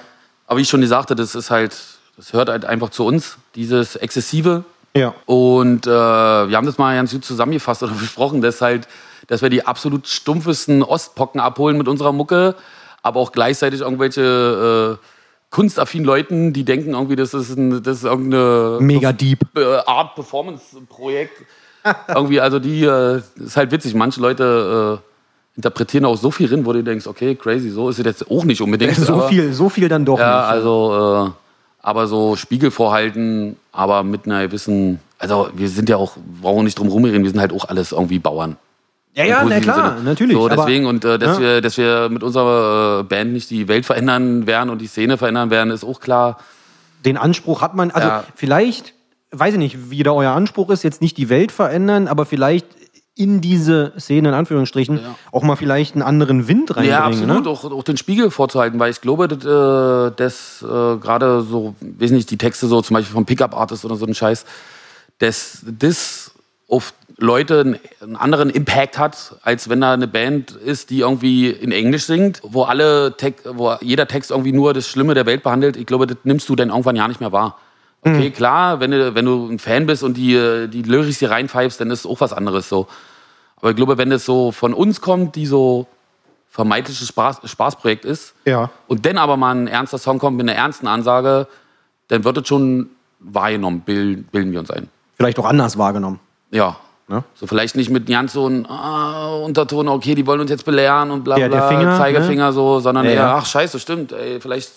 [0.48, 1.76] Aber wie ich schon gesagt habe, das ist halt,
[2.18, 4.64] das hört halt einfach zu uns, dieses Exzessive.
[4.96, 5.14] Ja.
[5.26, 8.88] Und äh, wir haben das mal ganz gut zusammengefasst oder besprochen, dass halt,
[9.28, 12.56] dass wir die absolut stumpfesten Ostpocken abholen mit unserer Mucke,
[13.04, 15.06] aber auch gleichzeitig irgendwelche äh,
[15.50, 19.40] kunstaffinen Leuten, die denken irgendwie, das ist, ein, das ist irgendeine Mega deep.
[19.56, 21.44] äh, Art Performance-Projekt.
[22.08, 23.96] irgendwie, also die, äh, ist halt witzig.
[23.96, 28.00] Manche Leute äh, interpretieren auch so viel drin, wo du denkst, okay, crazy, so ist
[28.00, 28.96] es jetzt auch nicht unbedingt.
[28.98, 30.50] So aber- viel, so viel dann doch ja, nicht.
[30.50, 31.32] also, äh,
[31.82, 36.78] aber so Spiegel vorhalten, aber mit einer gewissen, also wir sind ja auch, brauchen nicht
[36.78, 38.58] drum rumreden, wir sind halt auch alles irgendwie Bauern.
[39.14, 40.10] Ja, ja, na klar, Sinne.
[40.10, 40.34] natürlich.
[40.36, 41.42] So, aber- deswegen, und äh, dass, Ja.
[41.44, 45.18] wir, dass wir mit unserer äh, Band nicht die Welt verändern werden und die Szene
[45.18, 46.38] verändern werden, ist auch klar.
[47.06, 48.24] den Anspruch hat man, also Ja.
[48.36, 48.94] vielleicht
[49.32, 52.68] weiß ich nicht, wie da euer Anspruch ist, jetzt nicht die Welt verändern, aber vielleicht
[53.16, 55.16] in diese Szene, in Anführungsstrichen, Ja.
[55.32, 56.90] auch mal vielleicht einen anderen Wind reinbringen.
[56.92, 57.50] Ja, absolut, Ne?
[57.50, 62.12] auch, auch den Spiegel vorzuhalten, weil ich glaube, dass, äh, dass äh, gerade so, weiß
[62.12, 64.46] nicht, die Texte so zum Beispiel vom Pickup-Artist oder so ein Scheiß,
[65.20, 66.32] dass das
[66.70, 71.72] auf Leute einen, anderen Impact hat, als wenn da eine Band ist, die irgendwie in
[71.72, 75.78] Englisch singt, wo alle wo jeder Text irgendwie nur das Schlimme der Welt behandelt.
[75.78, 77.58] Ich glaube, das nimmst du dann irgendwann ja nicht mehr wahr.
[78.04, 81.80] Okay, klar, wenn du, wenn du ein Fan bist und die, die Lyrics hier reinpfeifst,
[81.80, 82.88] dann ist es auch was anderes so.
[83.58, 85.86] Aber ich glaube, wenn das so von uns kommt, die so
[86.50, 88.72] vermeintliches Spaß, Spaßprojekt ist, Ja.
[88.88, 91.48] und dann aber mal ein ernster Song kommt mit einer ernsten Ansage,
[92.08, 94.90] dann wird es schon wahrgenommen, bilden, bilden wir uns ein.
[95.16, 96.20] Vielleicht auch anders wahrgenommen.
[96.50, 96.78] Ja.
[97.12, 97.26] Ne?
[97.36, 101.12] So vielleicht nicht mit ganz so einem ah, Unterton, okay, die wollen uns jetzt belehren
[101.12, 103.36] und bla Ja, bla, der Finger, Zeigefinger so, sondern Ja, eher, ja.
[103.36, 104.70] ach scheiße, stimmt, ey, vielleicht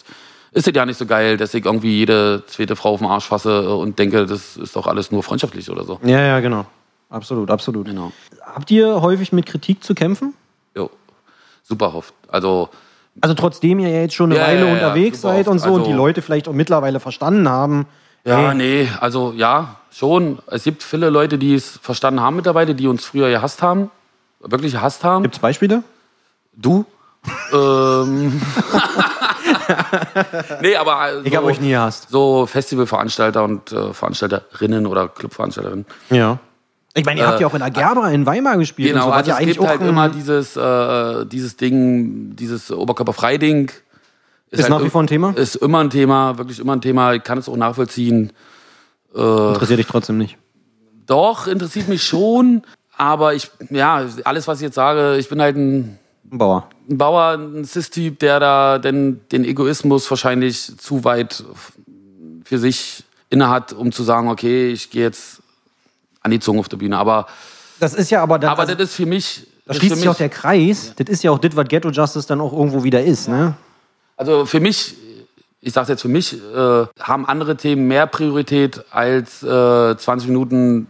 [0.50, 3.26] ist es ja nicht so geil, dass ich irgendwie jede zweite Frau auf den Arsch
[3.26, 6.00] fasse und denke, das ist doch alles nur freundschaftlich oder so.
[6.04, 6.66] Ja, ja, genau.
[7.08, 7.86] Absolut, absolut.
[7.86, 8.10] Genau.
[8.44, 10.34] Habt ihr häufig mit Kritik zu kämpfen?
[10.76, 10.90] Jo.
[11.62, 12.14] Super hofft.
[12.26, 12.68] Also,
[13.20, 15.64] Also trotzdem ihr ja jetzt schon eine Ja, Weile ja, ja, unterwegs seid und oft.
[15.64, 17.86] so und Also- die Leute vielleicht auch mittlerweile verstanden haben.
[18.24, 20.38] Ja, hey, nee, also ja, schon.
[20.46, 23.90] Es gibt viele Leute, die es verstanden haben mittlerweile, die uns früher gehasst haben.
[24.40, 25.22] Wirklich gehasst haben.
[25.22, 25.82] Gibt's Beispiele?
[26.56, 26.86] Du?
[27.52, 28.40] ähm.
[30.60, 32.08] nee, aber so, Ich habe euch nie gehasst.
[32.10, 35.86] so Festivalveranstalter und äh, Veranstalterinnen oder Clubveranstalterinnen.
[36.10, 36.38] Ja.
[36.94, 38.92] Ich meine, ihr habt ja auch in Agerba in Weimar gespielt.
[38.92, 43.72] Genau, so, also ja es eigentlich gibt halt immer dieses, äh, dieses Ding, dieses Oberkörperfrei-Ding.
[44.50, 45.30] Ist nach wie vor ein Thema?
[45.36, 47.12] Ist immer ein Thema, wirklich immer ein Thema.
[47.14, 48.32] Ich kann es auch nachvollziehen.
[49.12, 50.36] Interessiert dich trotzdem nicht.
[51.06, 52.62] Doch, interessiert mich schon.
[52.96, 55.98] Aber ich, ja, alles, was ich jetzt sage, ich bin halt ein,
[56.30, 56.68] Ein Bauer.
[56.88, 61.42] ein Bauer, ein Cis-Typ, der da denn den Egoismus wahrscheinlich zu weit
[62.44, 65.40] für sich innehat, um zu sagen, okay, ich gehe jetzt
[66.22, 66.96] an die Zunge auf der Bühne.
[66.98, 67.26] Aber,
[67.80, 69.46] Das ist ja aber, das, aber also, das ist für mich.
[69.66, 70.92] da ist schließt sich auch der Kreis.
[70.96, 73.28] Das ist ja auch das, was Ghetto Justice dann auch irgendwo wieder ist.
[73.28, 73.54] Ne?
[74.16, 74.94] Also für mich,
[75.60, 80.86] ich sage jetzt für mich, äh, haben andere Themen mehr Priorität als äh, 20 Minuten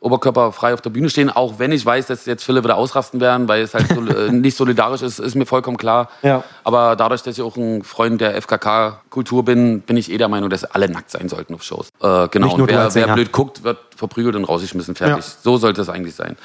[0.00, 1.30] oberkörperfrei auf der Bühne stehen.
[1.30, 4.30] Auch wenn ich weiß, dass jetzt viele wieder ausrasten werden, weil es halt so, äh,
[4.30, 6.08] nicht solidarisch ist, ist mir vollkommen klar.
[6.22, 6.44] Ja.
[6.64, 10.50] Aber dadurch, dass ich auch ein Freund der FKK-Kultur bin, bin ich eh der Meinung,
[10.50, 11.88] dass alle nackt sein sollten auf Shows.
[12.00, 12.54] Äh, genau.
[12.54, 14.94] Und wer, wer blöd guckt, wird verprügelt und rausgeschmissen.
[14.94, 15.24] Fertig.
[15.24, 15.32] Ja.
[15.42, 16.36] So sollte es eigentlich sein.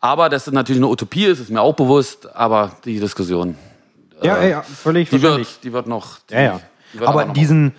[0.00, 2.34] Aber dass es natürlich eine Utopie ist, ist mir auch bewusst.
[2.34, 3.56] Aber die Diskussion,
[4.22, 6.18] Ja, ja, völlig die wird, die wird noch.
[6.30, 6.60] Die, Ja, ja.
[6.94, 7.74] die Aber noch- diesen,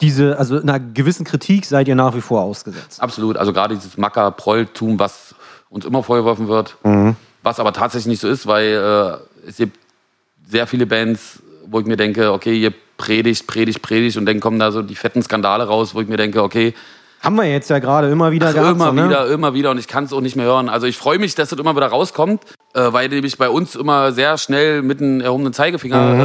[0.00, 3.00] diese, also einer gewissen Kritik seid ihr nach wie vor ausgesetzt.
[3.00, 3.36] Absolut.
[3.36, 5.34] Also gerade dieses Macker-Prolltum, was
[5.70, 7.16] uns immer vorgeworfen wird, Mhm.
[7.42, 9.78] was aber tatsächlich nicht so ist, weil äh, es gibt
[10.48, 14.58] sehr viele Bands, wo ich mir denke, okay, ihr predigt, predigt, predigt und dann kommen
[14.58, 16.72] da so die fetten Skandale raus, wo ich mir denke, okay,
[17.22, 18.70] Haben wir jetzt ja gerade immer wieder gehabt.
[18.76, 19.08] immer so, ne?
[19.08, 20.68] wieder, immer wieder und ich kann es auch nicht mehr hören.
[20.68, 22.42] Also ich freue mich, dass das immer wieder rauskommt,
[22.74, 26.20] äh, weil nämlich bei uns immer sehr schnell mit einem erhobenen Zeigefinger Mhm.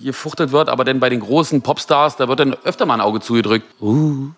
[0.00, 3.00] äh, gefuchtelt wird, aber dann bei den großen Popstars, da wird dann öfter mal ein
[3.00, 3.66] Auge zugedrückt.
[3.80, 4.30] Uh.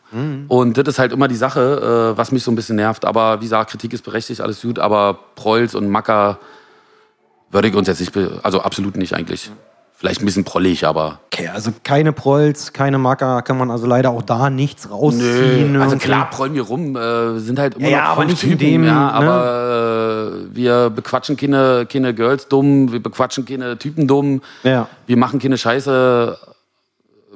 [0.48, 3.04] Und das ist halt immer die Sache, äh, was mich so ein bisschen nervt.
[3.04, 6.38] Aber wie gesagt, Kritik ist berechtigt, alles gut, aber Prolls und Macker
[7.50, 8.12] würde ich uns jetzt nicht,
[8.42, 9.50] also absolut nicht eigentlich.
[10.00, 14.10] Vielleicht ein bisschen prollig, aber Okay, also keine Prolls, keine Macker, kann man also leider
[14.10, 15.74] auch da nichts rausziehen.
[15.76, 16.06] Also irgendwie.
[16.06, 18.92] klar, prollen wir rum, äh, sind halt immer Ja, noch aber nicht Typen, dem, ja,
[19.06, 19.12] ne?
[19.12, 24.88] aber äh, wir bequatschen keine, keine Girls dumm, wir bequatschen keine Typen dumm, Ja.
[25.06, 26.38] wir machen keine Scheiße,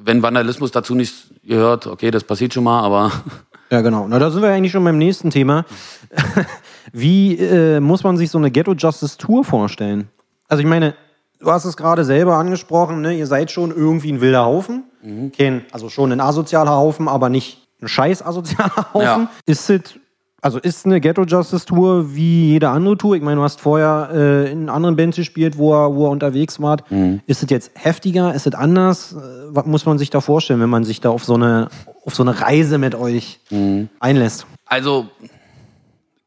[0.05, 3.11] wenn Vandalismus dazu nicht gehört, okay, das passiert schon mal, aber
[3.71, 4.07] Ja, genau.
[4.07, 5.65] Na, da sind wir eigentlich schon beim nächsten Thema.
[6.93, 10.09] Wie äh, muss man sich so eine Ghetto Justice Tour vorstellen?
[10.49, 10.95] Also ich meine,
[11.43, 13.15] du hast es gerade selber angesprochen, ne?
[13.15, 14.85] ihr seid schon irgendwie ein wilder Haufen.
[15.03, 15.33] Mhm.
[15.33, 19.03] Kein, also schon ein asozialer Haufen, aber nicht ein scheiß asozialer Haufen.
[19.25, 19.31] Ja.
[19.47, 19.81] Ist es,
[20.41, 23.15] also ist eine Ghetto Justice Tour wie jede andere Tour?
[23.17, 26.61] Ich meine, du hast vorher äh, in anderen Bands gespielt, wo er, wo er unterwegs
[26.61, 26.79] war.
[26.91, 27.21] Mhm.
[27.27, 28.35] Ist es jetzt heftiger?
[28.35, 29.13] Ist es anders?
[29.13, 29.17] Äh,
[29.55, 31.69] Was muss man sich da vorstellen, wenn man sich da auf so eine,
[32.07, 33.89] auf so eine Reise mit euch Mhm.
[34.01, 34.47] einlässt?
[34.67, 35.07] also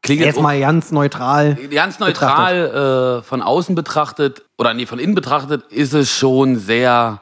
[0.06, 1.54] klingt jetzt, Jetzt mal ganz neutral.
[1.70, 7.20] ganz neutral äh, von außen betrachtet oder nee, von innen betrachtet ist es schon sehr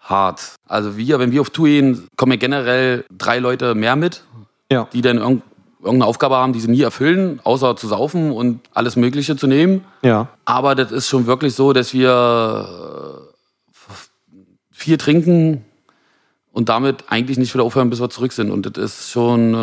[0.00, 0.54] hart.
[0.68, 4.22] Also wir, wenn wir auf Tour gehen, kommen ja generell drei Leute mehr mit,
[4.70, 4.88] Ja.
[4.92, 5.42] die dann irgend-
[5.82, 9.84] irgendeine Aufgabe haben, die sie nie erfüllen, außer zu saufen und alles Mögliche zu nehmen.
[10.02, 10.28] Ja.
[10.44, 13.28] Aber das ist schon wirklich so, dass wir
[13.78, 13.92] äh,
[14.72, 15.64] viel trinken
[16.56, 18.50] und damit eigentlich nicht wieder aufhören, bis wir zurück sind.
[18.50, 19.56] Und das ist schon äh,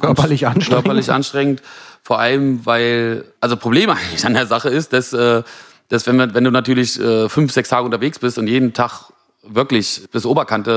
[0.00, 0.70] Körperlich anst- anstrengend.
[0.70, 1.62] Körperlich anstrengend.
[2.04, 5.42] Vor allem, weil, also Problem eigentlich an der Sache ist, dass, äh,
[5.88, 9.10] dass wenn, wir, wenn du natürlich äh, fünf, sechs Tage unterwegs bist und jeden Tag
[9.42, 10.70] wirklich bis Oberkante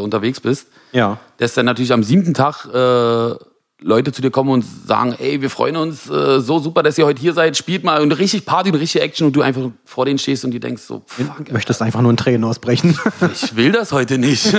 [0.00, 1.18] äh, unterwegs bist, Ja.
[1.38, 3.34] dass dann natürlich am siebten Tag äh,
[3.82, 7.06] Leute zu dir kommen und sagen, ey, wir freuen uns äh, so super, dass ihr
[7.06, 10.04] heute hier seid, spielt mal und richtig Party und richtig Action und du einfach vor
[10.04, 12.98] denen stehst und die denkst so, fuck, Möchtest einfach nur in Tränen ausbrechen.
[13.32, 14.54] ich will das heute nicht.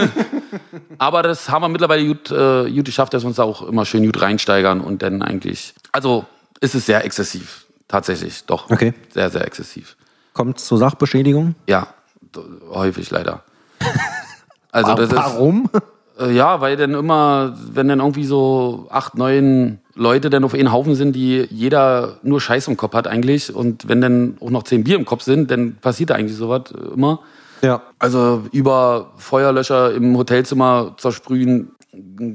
[0.98, 3.86] Aber das haben wir mittlerweile gut, äh, gut geschafft, dass wir uns da auch immer
[3.86, 6.26] schön gut reinsteigern und dann eigentlich, also
[6.60, 8.70] ist es sehr exzessiv, tatsächlich, doch.
[8.70, 8.94] Okay.
[9.14, 9.98] Sehr, sehr exzessiv.
[10.34, 11.56] Kommt zur Sachbeschädigung.
[11.68, 11.88] Ja,
[12.70, 13.44] häufig leider.
[14.72, 15.70] Also das ist, Warum?
[15.74, 15.80] Äh,
[16.20, 20.96] Ja, weil dann immer, wenn dann irgendwie so acht, neun Leute dann auf einen Haufen
[20.96, 24.84] sind, die jeder nur Scheiß im Kopf hat eigentlich und wenn dann auch noch zehn
[24.84, 27.20] Bier im Kopf sind, dann passiert da eigentlich sowas äh, immer.
[27.62, 27.82] Ja.
[28.00, 31.72] Also über Feuerlöscher im Hotelzimmer zersprühen,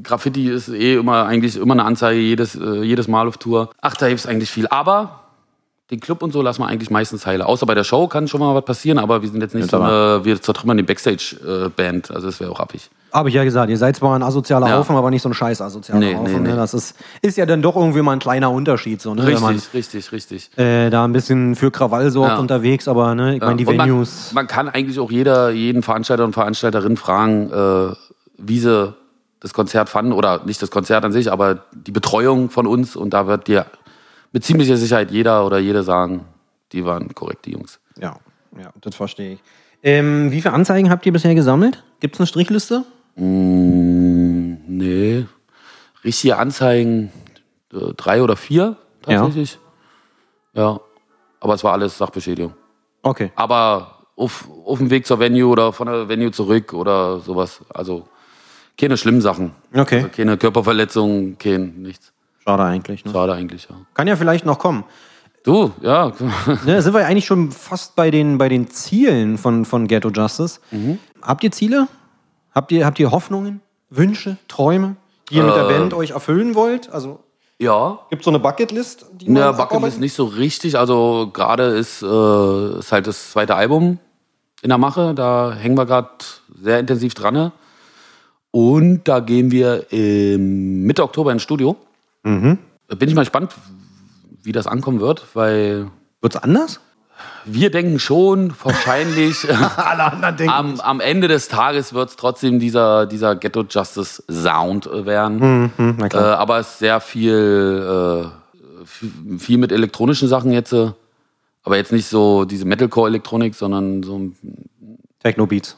[0.02, 3.70] Graffiti ist eh immer eigentlich immer eine Anzeige jedes, äh, jedes Mal auf Tour.
[3.80, 4.66] Ach, da gibt's eigentlich viel.
[4.68, 5.20] Aber
[5.90, 7.46] den Club und so lassen wir eigentlich meistens heile.
[7.46, 9.80] Außer bei der Show kann schon mal was passieren, aber wir sind jetzt nicht so
[9.80, 12.10] eine, wir zertrümmern die Backstage-Band.
[12.10, 12.90] Also das wäre auch affig.
[13.16, 14.76] Habe ich ja gesagt, ihr seid zwar ein asozialer Ja.
[14.76, 16.34] Haufen, aber nicht so ein scheiß asozialer Nee, Haufen.
[16.34, 16.48] nee, Ne?
[16.50, 16.56] nee.
[16.56, 19.00] Das ist, ist ja dann doch irgendwie mal ein kleiner Unterschied.
[19.00, 19.26] So, ne?
[19.26, 20.58] Wenn man Richtig, richtig, richtig.
[20.58, 22.38] äh, da ein bisschen für Krawall sorgt Ja.
[22.38, 24.32] unterwegs, aber ne, ich meine, die Und man, Venues.
[24.34, 27.94] man kann eigentlich auch jeder, jeden Veranstalter und Veranstalterin fragen, äh,
[28.36, 28.94] wie sie
[29.40, 33.14] das Konzert fanden oder nicht das Konzert an sich, aber die Betreuung von uns und
[33.14, 33.64] da wird dir
[34.32, 36.26] mit ziemlicher Sicherheit jeder oder jede sagen,
[36.72, 37.78] die waren korrekt, die Jungs.
[37.98, 38.16] Ja,
[38.60, 39.40] ja, das verstehe ich.
[39.82, 41.82] Ähm, wie viele Anzeigen habt ihr bisher gesammelt?
[42.00, 42.84] Gibt es eine Strichliste?
[43.16, 45.26] Mm, nee.
[46.04, 47.10] Richtige Anzeigen,
[47.72, 49.58] äh, drei oder vier tatsächlich.
[50.54, 50.80] Ja.
[51.40, 52.54] Aber es war alles Sachbeschädigung.
[53.02, 53.32] Okay.
[53.36, 57.60] Aber auf, auf dem Weg zur Venue oder von der Venue zurück oder sowas.
[57.68, 58.08] Also
[58.78, 59.52] keine schlimmen Sachen.
[59.74, 59.96] Okay.
[59.96, 62.12] Also keine Körperverletzungen, kein nichts.
[62.42, 63.04] Schade eigentlich.
[63.04, 63.12] Ne?
[63.12, 63.76] Schade eigentlich, ja.
[63.94, 64.84] Kann ja vielleicht noch kommen.
[65.44, 66.12] Du, ja.
[66.64, 70.60] Ne, sind wir eigentlich schon fast bei den, bei den Zielen von, von Ghetto Justice.
[70.70, 70.98] Mhm.
[71.22, 71.88] Habt ihr Ziele?
[72.56, 74.96] Habt ihr, habt ihr Hoffnungen, Wünsche, Träume,
[75.28, 75.72] die ihr mit der Äh.
[75.74, 76.90] Band euch erfüllen wollt?
[76.90, 77.20] Also
[77.58, 77.98] ja.
[78.08, 79.04] gibt es so eine Bucketlist?
[79.12, 80.78] Die der man abarbeiten- nicht so richtig.
[80.78, 83.98] Also gerade ist, äh, ist halt das zweite Album
[84.62, 85.12] in der Mache.
[85.14, 86.08] Da hängen wir gerade
[86.58, 87.52] sehr intensiv dran.
[88.52, 91.76] Und da gehen wir im Mitte Oktober ins Studio.
[92.22, 92.56] Mhm.
[92.88, 93.54] Da Bin ich mal gespannt,
[94.42, 95.90] wie das ankommen wird, weil
[96.22, 96.80] Wird's anders?
[97.44, 100.52] Wir denken schon, wahrscheinlich Alle anderen denken.
[100.52, 105.72] am, am Ende des Tages wird es trotzdem dieser, dieser Ghetto Justice Sound äh, werden.
[105.76, 108.30] Hm, na Äh, aber es ist sehr viel,
[108.84, 110.72] äh, viel, mit elektronischen Sachen jetzt.
[110.72, 110.90] äh,
[111.64, 114.36] Aber jetzt nicht so diese Metalcore-Elektronik, sondern so, ein-
[115.22, 115.76] Techno-Beats.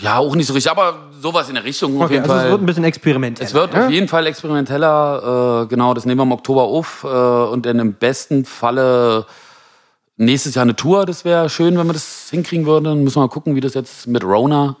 [0.00, 2.44] ja, auch nicht so richtig, aber sowas in der Richtung auf Okay, jeden also Fall.
[2.44, 3.46] es wird ein bisschen experimentell.
[3.46, 5.62] Es wird auf jeden Fall experimenteller.
[5.62, 7.04] Äh, genau, das nehmen wir im Oktober auf.
[7.04, 9.24] Äh, und dann im besten Falle
[10.16, 11.06] nächstes Jahr eine Tour.
[11.06, 12.84] Das wäre schön, wenn wir das hinkriegen würden.
[12.84, 14.76] Dann müssen wir mal gucken, wie das jetzt mit Rona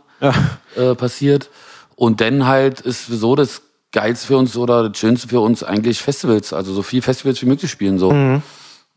[0.76, 1.50] äh, passiert.
[1.94, 6.00] Und dann halt ist so das Geilste für uns oder das Schönste für uns eigentlich
[6.00, 6.52] Festivals.
[6.52, 7.98] Also so viel Festivals wie möglich spielen.
[7.98, 8.10] So.
[8.12, 8.42] Mhm.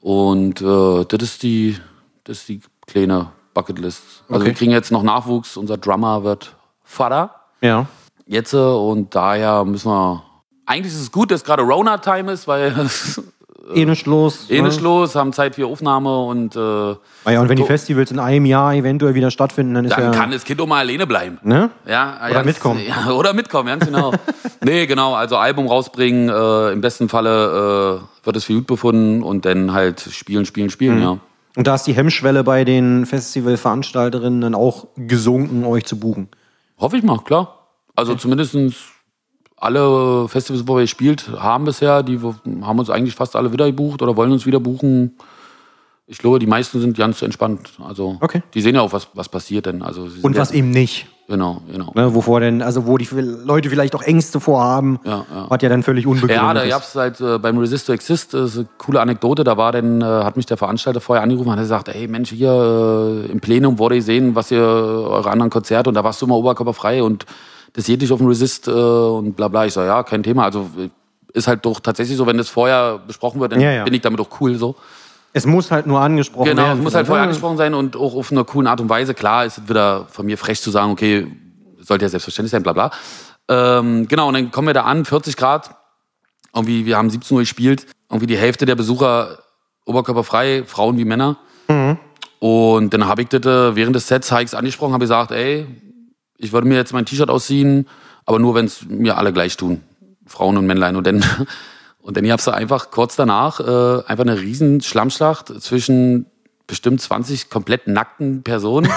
[0.02, 1.78] Und äh, das ist die,
[2.24, 4.02] das ist die kleine Bucketlist.
[4.28, 4.46] Also Okay.
[4.46, 5.58] wir kriegen jetzt noch Nachwuchs.
[5.58, 7.88] Unser Drummer wird Vater Ja.
[8.26, 10.24] jetzt äh, und daher müssen wir.
[10.66, 12.74] Eigentlich ist es gut, dass gerade Rona-Time ist, weil
[13.74, 14.46] Eh nicht los.
[14.50, 14.70] eh ne?
[14.82, 16.98] los, haben Zeit für Aufnahme und äh, Ah
[17.32, 17.64] ja, und wenn die.
[17.64, 20.12] Festivals in einem Jahr eventuell wieder stattfinden, dann ist dann ja.
[20.12, 21.38] kann das Kind auch mal alleine bleiben.
[21.44, 21.70] ne?
[21.88, 22.80] Ja, Oder ganz- mitkommen.
[22.88, 24.12] Ja, oder mitkommen, ganz genau.
[24.64, 29.22] nee, genau, also Album rausbringen, äh, im besten Falle äh, wird es für gut befunden
[29.24, 31.02] und dann halt spielen, spielen, spielen, Mhm.
[31.04, 31.18] ja.
[31.56, 36.30] Und da ist die Hemmschwelle bei den Festivalveranstalterinnen dann auch gesunken, euch zu buchen.
[36.78, 37.68] Hoffe ich mal, klar.
[37.96, 38.56] Also zumindest
[39.60, 44.02] alle Festivals, wo wir gespielt haben bisher, die haben uns eigentlich fast alle wieder gebucht
[44.02, 45.16] oder wollen uns wieder buchen.
[46.08, 47.70] Ich glaube, die meisten sind ganz entspannt.
[47.88, 48.42] Also Okay.
[48.54, 49.84] die sehen ja auch, was, was passiert denn.
[49.84, 51.08] Also, Und was eben nicht.
[51.28, 51.92] Genau, genau.
[51.94, 55.46] Ne, wovor denn, also wo die Leute vielleicht auch Ängste vorhaben, Ja, ja.
[55.48, 58.34] was ja dann völlig unbegründet Ja, da gab es halt äh, beim Resist to Exist,
[58.34, 61.50] das ist eine coole Anekdote, da war denn, äh, hat mich der Veranstalter vorher angerufen
[61.50, 62.50] und hat gesagt, ey Mensch, hier
[63.28, 66.26] äh, im Plenum wurde ich sehen, was ihr, eure anderen Konzerte und da warst du
[66.26, 67.28] immer oberkörperfrei und
[67.74, 69.66] das geht nicht auf dem Resist äh, und bla bla.
[69.66, 70.44] Ich so, ja, kein Thema.
[70.46, 70.70] Also
[71.34, 73.84] ist halt doch tatsächlich so, wenn das vorher besprochen wird, dann Ja, ja.
[73.84, 74.76] bin ich damit auch cool so.
[75.32, 76.80] Es muss halt nur angesprochen Genau, werden.
[76.80, 79.14] es muss halt vorher angesprochen sein und auch auf eine coole Art und Weise.
[79.14, 81.28] Klar ist es wieder von mir frech zu sagen, okay,
[81.80, 82.92] sollte ja selbstverständlich sein, bla bla.
[83.48, 85.70] Ähm, genau, und dann kommen wir da an, 40 Grad.
[86.56, 87.86] Irgendwie, wir haben 17 Uhr gespielt.
[88.10, 89.38] Irgendwie die Hälfte der Besucher
[89.86, 91.38] oberkörperfrei, Frauen wie Männer.
[92.40, 95.68] Und dann habe ich das äh, während des Sets ich's angesprochen, habe gesagt, ey,
[96.40, 97.88] ich würde mir jetzt mein T-Shirt ausziehen,
[98.26, 99.82] aber nur, wenn es mir alle gleich tun.
[100.26, 100.96] Frauen und Männlein.
[100.96, 101.24] Und dann,
[102.02, 106.26] und dann gab es einfach kurz danach äh, einfach eine riesen Schlammschlacht zwischen
[106.66, 108.90] bestimmt 20 komplett nackten Personen.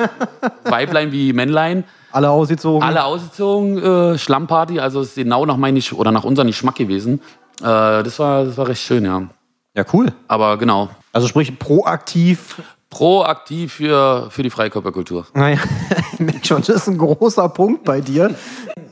[0.64, 1.84] Weiblein wie Männlein.
[2.12, 2.82] Alle ausgezogen.
[2.82, 7.20] Alle ausgezogen, äh, Schlammparty, also ist genau nach meinem oder nach unserem Geschmack gewesen.
[7.60, 9.28] Äh, das, war, das war recht schön, ja.
[9.74, 10.12] Ja, cool.
[10.26, 12.62] Aber genau, Also sprich proaktiv.
[12.90, 15.26] Proaktiv für, für die Freikörperkultur.
[15.34, 15.58] Naja,
[16.12, 18.34] ich merke schon, das ist ein großer Punkt bei dir.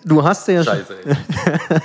[0.05, 1.16] Du hast ja, Scheiße, ey.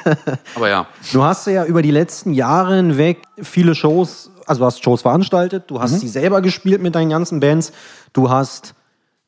[0.55, 4.83] Aber ja, du hast ja über die letzten Jahre hinweg viele Shows, also du hast
[4.83, 7.71] Shows veranstaltet, du hast sie selber gespielt mit deinen ganzen Bands,
[8.13, 8.75] du hast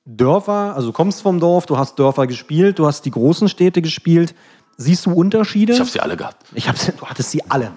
[0.05, 3.81] Dörfer, also du kommst vom Dorf, du hast Dörfer gespielt, du hast die großen Städte
[3.81, 4.35] gespielt.
[4.75, 5.73] Siehst du Unterschiede?
[5.73, 6.43] ich habe sie alle gehabt.
[6.53, 7.71] Ich hab's, du hattest sie alle.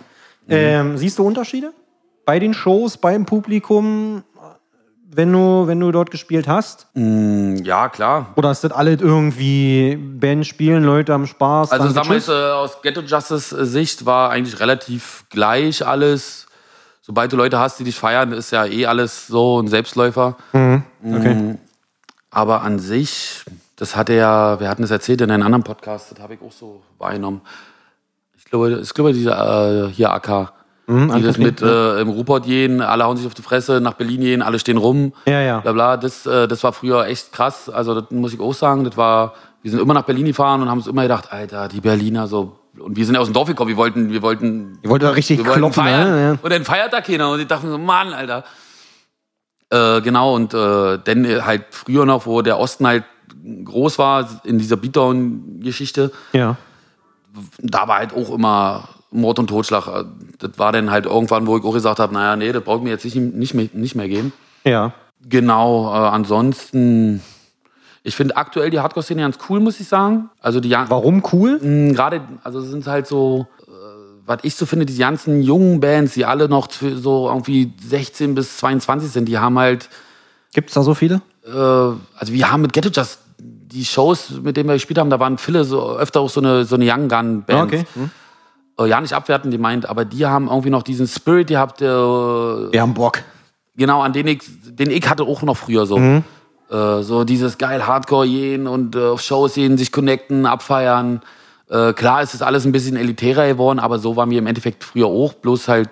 [0.49, 1.73] Ähm, siehst du Unterschiede
[2.27, 4.23] bei den Shows, beim Publikum,
[5.17, 6.87] wenn du, wenn du dort gespielt hast?
[6.95, 8.33] Ja, klar.
[8.37, 11.73] Oder ist das alles irgendwie Band spielen, Leute am Spaß?
[11.73, 16.47] Also jetzt, äh, aus Ghetto Justice äh, Sicht war eigentlich relativ gleich alles.
[17.01, 20.37] Sobald du Leute hast, die dich feiern, ist ja eh alles so ein Selbstläufer.
[20.53, 21.57] okay.
[22.31, 23.45] Aber an sich,
[23.77, 26.53] das hatte ja, wir hatten es erzählt in einem anderen Podcast, das habe ich auch
[26.53, 27.41] so wahrgenommen.
[28.37, 30.53] Ich glaube, ich glaube, dieser äh, hier AK,
[30.89, 34.21] die das mit äh, im Ruhrpott gehen, alle hauen sich auf die Fresse, nach Berlin
[34.21, 35.13] gehen, alle stehen rum.
[35.27, 35.61] Ja, ja.
[35.61, 35.97] Bla bla.
[35.97, 37.69] Das, äh, das war früher echt krass.
[37.69, 38.85] Also das muss ich auch sagen.
[38.85, 41.81] Das war, wir sind immer nach Berlin gefahren und haben uns immer gedacht, Alter, die
[41.81, 42.59] Berliner so.
[42.79, 45.11] Und wir sind ja aus dem Dorf gekommen, wir wollten, wir wollten Ihr wollt da
[45.11, 46.11] richtig wir wollten klopfen, feiern.
[46.11, 46.23] ne?
[46.25, 46.39] Ja.
[46.41, 47.31] Und dann feiert da keiner.
[47.31, 48.45] Und ich dachte so, Mann, Alter.
[49.71, 53.03] Äh, genau, und äh, dann äh, halt früher noch, wo der Osten halt
[53.65, 56.57] groß war, in dieser Beatdown-Geschichte, Ja.
[57.59, 59.87] da war halt auch immer Mord und Totschlag.
[59.89, 60.05] Äh,
[60.39, 62.91] Das war dann halt irgendwann, wo ich auch gesagt habe, naja, nee, das braucht mir
[62.91, 64.33] jetzt nicht, nicht, mehr, nicht mehr geben.
[64.65, 64.93] Ja.
[65.29, 67.23] Genau, äh, ansonsten,
[68.03, 70.29] ich finde aktuell die Hardcore-Szene ganz cool, muss ich sagen.
[70.41, 71.59] Also die Warum cool?
[71.61, 73.71] Mm, gerade, also es sind halt so, äh,
[74.27, 78.59] was ich so finde, die ganzen jungen Bands, die alle noch so irgendwie 16 bis
[78.59, 79.89] 22 sind, die haben halt,
[80.55, 81.21] Gibt's da so viele?
[81.47, 85.19] äh, also wir haben mit Ghetto Just die Shows, mit denen wir gespielt haben, da
[85.21, 87.51] waren viele so öfter auch so eine, so eine Young Gun Band.
[87.51, 87.85] Ah, okay.
[87.95, 88.11] Hm.
[88.79, 91.97] Äh, ja, nicht abwertend, die meint, aber die haben irgendwie noch diesen Spirit gehabt, der,
[92.71, 93.21] Wir haben Bock.
[93.77, 95.99] genau, an den ich, den ich hatte auch noch früher so.
[95.99, 101.21] Äh, so dieses geil Hardcore gehen und äh, auf Shows gehen, sich connecten, abfeiern.
[101.71, 104.83] Äh, klar, es ist alles ein bisschen elitärer geworden, aber so waren wir im Endeffekt
[104.83, 105.91] früher auch, bloß halt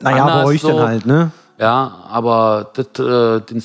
[0.00, 0.68] Naja, bei anders euch so.
[0.68, 1.30] dann halt, ne?
[1.58, 3.62] Ja, aber das äh, den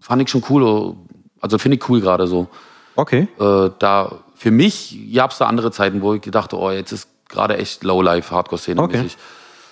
[0.00, 0.94] fand ich schon cool.
[1.40, 2.48] Also finde ich cool gerade so.
[2.96, 3.28] Okay.
[3.40, 7.08] Äh, da für mich gab es da andere Zeiten, wo ich gedacht, oh, jetzt ist
[7.32, 9.06] gerade echt Lowlife Hardcore-Szene Okay.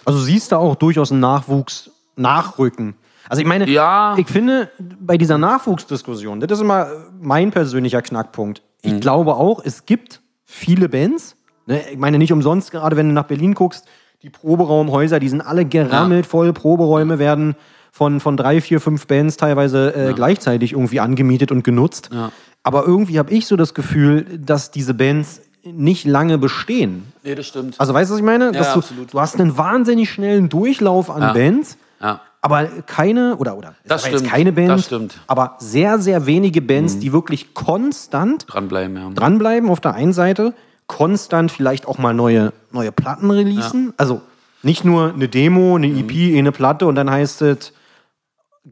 [0.04, 2.94] Also siehst du auch durchaus einen Nachwuchs nachrücken.
[3.28, 4.16] Also ich meine, Ja.
[4.18, 6.88] ich finde, bei dieser Nachwuchsdiskussion, das ist immer
[7.20, 8.62] mein persönlicher Knackpunkt.
[8.82, 9.00] Ich Mhm.
[9.00, 11.36] glaube auch, es gibt viele Bands.
[11.66, 11.80] Ne?
[11.92, 13.86] Ich meine, nicht umsonst, gerade wenn du nach Berlin guckst,
[14.22, 16.52] die Proberaumhäuser, die sind alle gerammelt voll.
[16.52, 17.54] Proberäume werden
[17.92, 22.10] von, von drei, vier, fünf Bands teilweise äh, gleichzeitig irgendwie angemietet und genutzt.
[22.12, 22.32] Ja.
[22.62, 27.12] Aber irgendwie habe ich so das Gefühl, dass diese Bands nicht lange bestehen.
[27.22, 27.78] Nee, das stimmt.
[27.78, 28.52] Also weißt du, was ich meine?
[28.52, 29.12] Dass ja, du, absolut.
[29.12, 31.32] du hast einen wahnsinnig schnellen Durchlauf an Ja.
[31.32, 32.20] Bands, ja.
[32.40, 35.16] aber keine, oder, oder, Das stimmt, keine Band, das stimmt.
[35.16, 35.20] Mhm.
[35.26, 39.10] aber sehr, sehr wenige Bands, die wirklich konstant Dranbleiben, ja.
[39.14, 40.54] dranbleiben auf der einen Seite,
[40.86, 43.92] konstant vielleicht auch mal neue, neue Platten releasen.
[43.96, 44.22] Also
[44.62, 46.08] nicht nur eine Demo, eine Mhm.
[46.08, 47.72] EP, eine Platte und dann heißt es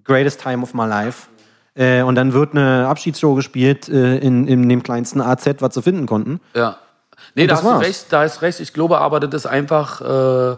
[0.04, 1.28] Greatest Time of My Life.
[1.78, 5.82] Äh, und dann wird eine Abschiedsshow gespielt äh, in, in dem kleinsten AZ, was sie
[5.82, 6.40] finden konnten.
[6.54, 6.76] Ja.
[7.34, 8.58] Nee, Und da das hast du recht, da ist recht.
[8.60, 10.56] Ich glaube aber, das ist einfach, äh,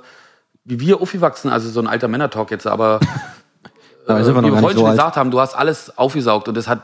[0.65, 3.01] wie wir aufgewachsen, also so ein alter Männer-Talk jetzt, aber
[4.07, 4.97] Da wir wie wir vorhin so schon alt.
[4.97, 6.81] gesagt haben, du hast alles aufgesaugt und das hat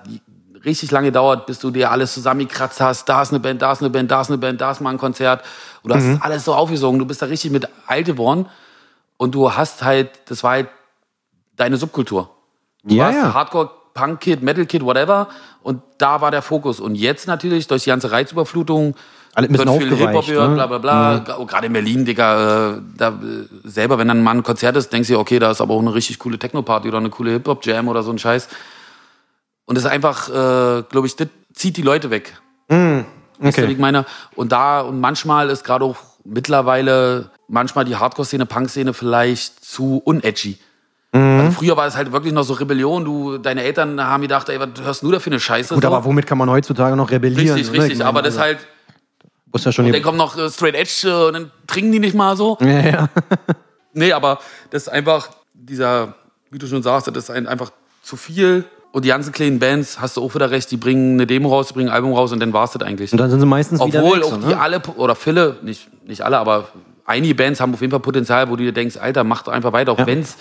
[0.65, 3.09] richtig lange gedauert, bis du dir alles zusammengekratzt hast.
[3.09, 4.91] Da ist eine Band, da ist eine Band, da ist eine Band, da ist mal
[4.91, 5.43] ein Konzert.
[5.83, 6.19] Und du hast Mhm.
[6.21, 6.99] alles so aufgesogen.
[6.99, 8.47] Du bist da richtig mit alt geworden
[9.17, 10.69] und du hast halt, das war halt
[11.57, 12.31] deine Subkultur.
[12.85, 13.35] Du Ja, warst ja.
[13.35, 15.29] Hardcore, Punk-Kid, Metal-Kid, whatever.
[15.63, 16.79] Und da war der Fokus.
[16.79, 18.95] Und jetzt natürlich durch die ganze Reizüberflutung
[19.35, 20.55] Alle wird viel Hip-Hop gehört, ne?
[20.55, 21.39] bla bla bla.
[21.39, 23.13] Oh, Gerade in Berlin, Digga, äh, da, äh,
[23.65, 25.93] selber, wenn dann mal ein Konzert ist, denkst du okay, da ist aber auch eine
[25.95, 28.49] richtig coole Techno-Party oder eine coole Hip-Hop-Jam oder so ein Scheiß.
[29.65, 32.39] Und das ist einfach, äh, glaube ich, das zieht die Leute weg.
[32.69, 32.79] Weißt
[33.59, 33.73] du, wie Okay.
[33.73, 34.05] ich meine?
[34.37, 40.59] Und da, und manchmal ist gerade auch mittlerweile manchmal die Hardcore-Szene, Punk-Szene vielleicht zu unedgy.
[41.17, 41.41] Mhm.
[41.41, 43.05] Also früher war es halt wirklich noch so Rebellion.
[43.05, 45.75] Du, deine Eltern haben gedacht, ey, was hörst du da für eine Scheiße?
[45.75, 45.89] Gut, so?
[45.89, 47.57] aber womit kann man heutzutage noch rebellieren?
[47.57, 47.93] richtig, richtig.
[47.93, 48.59] Ich meine, aber das also, halt,
[49.53, 52.15] muss ja schon dann kommt noch äh, Straight Edge äh, und dann trinken die nicht
[52.15, 52.59] mal so.
[52.61, 53.09] ja, ja.
[53.99, 54.41] Nee, aber
[54.71, 56.15] das ist einfach dieser,
[56.51, 57.71] wie du schon sagst, das ist ein, einfach
[58.03, 58.67] zu viel.
[58.93, 61.69] Und die ganzen kleinen Bands, hast du auch wieder recht, die bringen eine Demo raus,
[61.69, 63.13] die bringen ein Album raus und dann war's das eigentlich.
[63.13, 64.61] Und dann sind sie meistens wieder Obwohl weg, auch die ne?
[64.61, 66.69] alle, oder viele, nicht, nicht alle, aber
[67.07, 69.73] einige Bands haben auf jeden Fall Potenzial, wo du dir denkst, Alter, mach doch einfach
[69.73, 70.07] weiter, auch Ja.
[70.07, 70.37] wenn's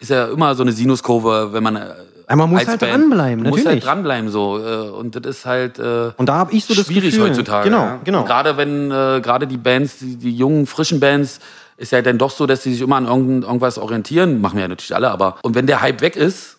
[0.00, 1.76] ist ja immer so eine Sinuskurve, wenn man.
[1.76, 1.94] äh,
[2.28, 3.84] Ja, man muss halt Band- dranbleiben, Man muss natürlich.
[3.84, 4.58] halt dranbleiben so.
[4.58, 5.78] äh, Und das ist halt.
[5.78, 7.68] äh, Und da habe ich so das schwierig Gefühl, heutzutage.
[7.70, 8.00] Genau, ja.
[8.04, 8.20] genau.
[8.20, 11.40] Und Gerade wenn äh, gerade die Bands, die, die jungen, frischen Bands,
[11.76, 14.40] ist ja dann doch so, dass sie sich immer an irgend, irgendwas orientieren.
[14.40, 15.36] Machen wir ja natürlich alle, aber.
[15.42, 16.58] Und wenn der Hype weg ist,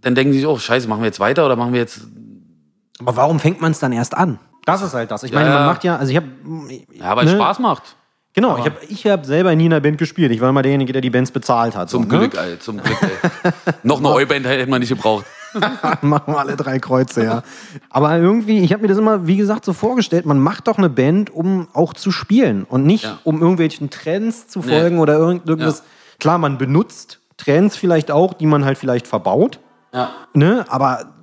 [0.00, 2.00] dann denken sie sich, oh, scheiße, machen wir jetzt weiter oder machen wir jetzt.
[3.00, 4.38] Aber warum fängt man es dann erst an?
[4.66, 5.22] Das ist halt das.
[5.22, 6.26] Ich Ja, meine, man macht ja, also ich habe
[6.92, 7.38] Ja, weil es Ne?
[7.38, 7.96] Spaß macht.
[8.34, 10.32] Genau, ich habe ich hab selber nie in einer Band gespielt.
[10.32, 11.88] Ich war immer derjenige, der die Bands bezahlt hat.
[11.88, 12.18] Zum so, ne?
[12.28, 13.52] Glück, ey, zum Glück, ey.
[13.84, 15.24] Noch eine Euband hätte man nicht gebraucht.
[16.02, 17.42] machen wir alle drei Kreuze, ja.
[17.90, 20.90] Aber irgendwie, ich habe mir das immer, wie gesagt, so vorgestellt, man macht doch eine
[20.90, 23.18] Band, um auch zu spielen und nicht, Ja.
[23.22, 24.66] um irgendwelchen Trends zu Nee.
[24.80, 25.78] folgen oder irgend, irgendwas.
[25.78, 25.84] Ja.
[26.18, 29.60] Klar, man benutzt Trends vielleicht auch, die man halt vielleicht verbaut,
[29.92, 30.10] Ja.
[30.32, 30.64] ne?
[30.68, 31.13] Aber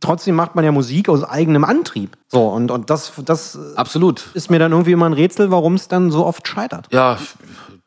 [0.00, 2.16] trotzdem macht man ja Musik aus eigenem Antrieb.
[2.28, 4.28] So, und, und das, das Absolut.
[4.34, 6.86] ist mir dann irgendwie immer ein Rätsel, warum es dann so oft scheitert.
[6.92, 7.18] Ja,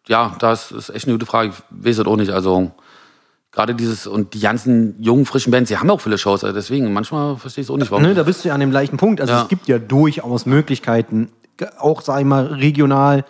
[0.07, 1.49] ja, das ist echt eine gute Frage.
[1.49, 2.31] Ich weiß es auch nicht.
[2.31, 2.71] Also,
[3.51, 6.43] gerade dieses und die ganzen jungen, frischen Bands, die haben auch viele Shows.
[6.43, 8.03] Also deswegen, manchmal verstehe ich es auch nicht, warum.
[8.03, 9.21] Ne, da bist du ja an dem gleichen Punkt.
[9.21, 9.41] Also Ja.
[9.43, 11.29] es gibt ja durchaus Möglichkeiten,
[11.77, 13.23] auch, sag ich mal, regional,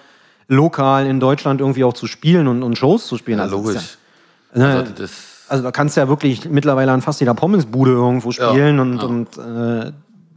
[0.47, 3.37] lokal in Deutschland irgendwie auch zu spielen und, und Shows zu spielen.
[3.39, 3.97] ja, Also logisch.
[4.53, 5.11] Ja, ne, Also, das,
[5.51, 9.03] also da kannst du ja wirklich mittlerweile an fast jeder Pommesbude irgendwo spielen und, ja.
[9.03, 9.91] und äh,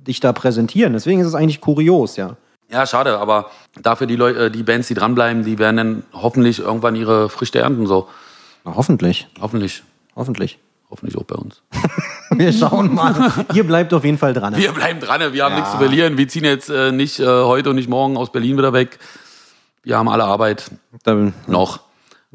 [0.06, 0.92] dich da präsentieren.
[0.92, 2.36] Deswegen ist es eigentlich kurios, ja.
[2.68, 3.50] ja, schade, aber
[3.80, 7.60] dafür die, Leu äh, die Bands, die dranbleiben, die werden dann hoffentlich irgendwann ihre Früchte
[7.60, 7.86] ernten.
[7.86, 8.08] So.
[8.64, 9.28] Na, hoffentlich.
[9.40, 9.84] Hoffentlich.
[10.16, 10.58] Hoffentlich.
[10.90, 11.62] Hoffentlich auch bei uns.
[12.30, 13.32] Wir schauen mal.
[13.54, 14.56] Ihr bleibt auf jeden Fall dran.
[14.56, 16.18] Wir bleiben dran, wir haben nichts zu verlieren.
[16.18, 18.98] Wir ziehen jetzt äh, nicht äh, heute und nicht morgen aus Berlin wieder weg.
[19.84, 20.70] Wir haben alle Arbeit
[21.04, 21.14] Da,
[21.46, 21.83] noch.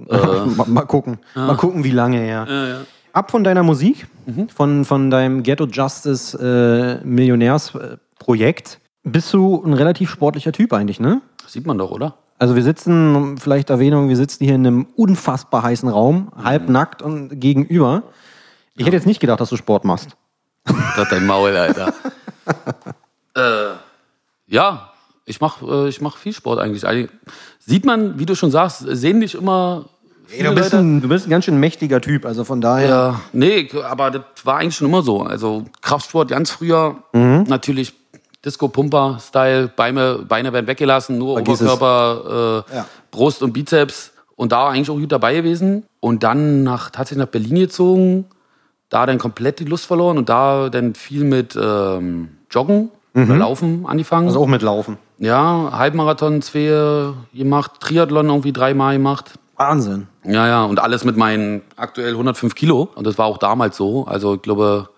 [0.55, 1.19] mal, mal gucken.
[1.35, 2.45] Mal gucken, wie lange, ja.
[2.45, 2.75] Ja, ja.
[3.13, 4.49] Ab von deiner Musik, Mhm.
[4.49, 11.21] von, von deinem Ghetto Justice äh, Millionärsprojekt, bist du ein relativ sportlicher Typ eigentlich, ne?
[11.47, 12.15] Sieht man doch, oder?
[12.37, 16.43] Also wir sitzen, vielleicht Erwähnung, wir sitzen hier in einem unfassbar heißen Raum, Mhm.
[16.43, 18.03] halbnackt und gegenüber.
[18.75, 20.15] Ich hätte jetzt nicht gedacht, dass du Sport machst.
[20.95, 21.93] Das dein Maul, Alter.
[23.35, 23.73] äh,
[24.47, 24.88] ja,
[25.29, 26.85] ich mach, äh, ich mach viel Sport eigentlich.
[26.85, 27.09] Eigentlich
[27.59, 29.85] Sieht man, wie du schon sagst, sehen dich immer
[30.25, 32.89] viele du, bist ein, du bist ein ganz schön mächtiger Typ, also von daher.
[32.89, 35.21] Ja, nee, aber das war eigentlich schon immer so.
[35.21, 37.43] Also Kraftsport ganz früher, Mhm.
[37.47, 37.93] natürlich
[38.45, 41.61] Disco-Pumper-Style, Beine, Beine werden weggelassen, nur Vergiss.
[41.61, 42.85] Oberkörper, äh, Ja.
[43.11, 44.11] Brust und Bizeps.
[44.35, 45.83] Und da war eigentlich auch gut dabei gewesen.
[45.99, 48.25] Und dann nach, tatsächlich nach Berlin gezogen,
[48.89, 53.85] da dann komplett die Lust verloren und da dann viel mit ähm, Joggen oder Laufen
[53.85, 54.23] angefangen.
[54.23, 54.27] Mhm.
[54.29, 54.97] Also auch mit Laufen.
[55.19, 59.33] Ja, Halbmarathon zwei gemacht, Triathlon irgendwie dreimal gemacht.
[59.57, 60.07] Wahnsinn.
[60.23, 62.89] Ja, ja, und alles mit meinen aktuell 105 Kilo.
[62.95, 64.05] Und das war auch damals so.
[64.05, 64.89] Also ich glaube.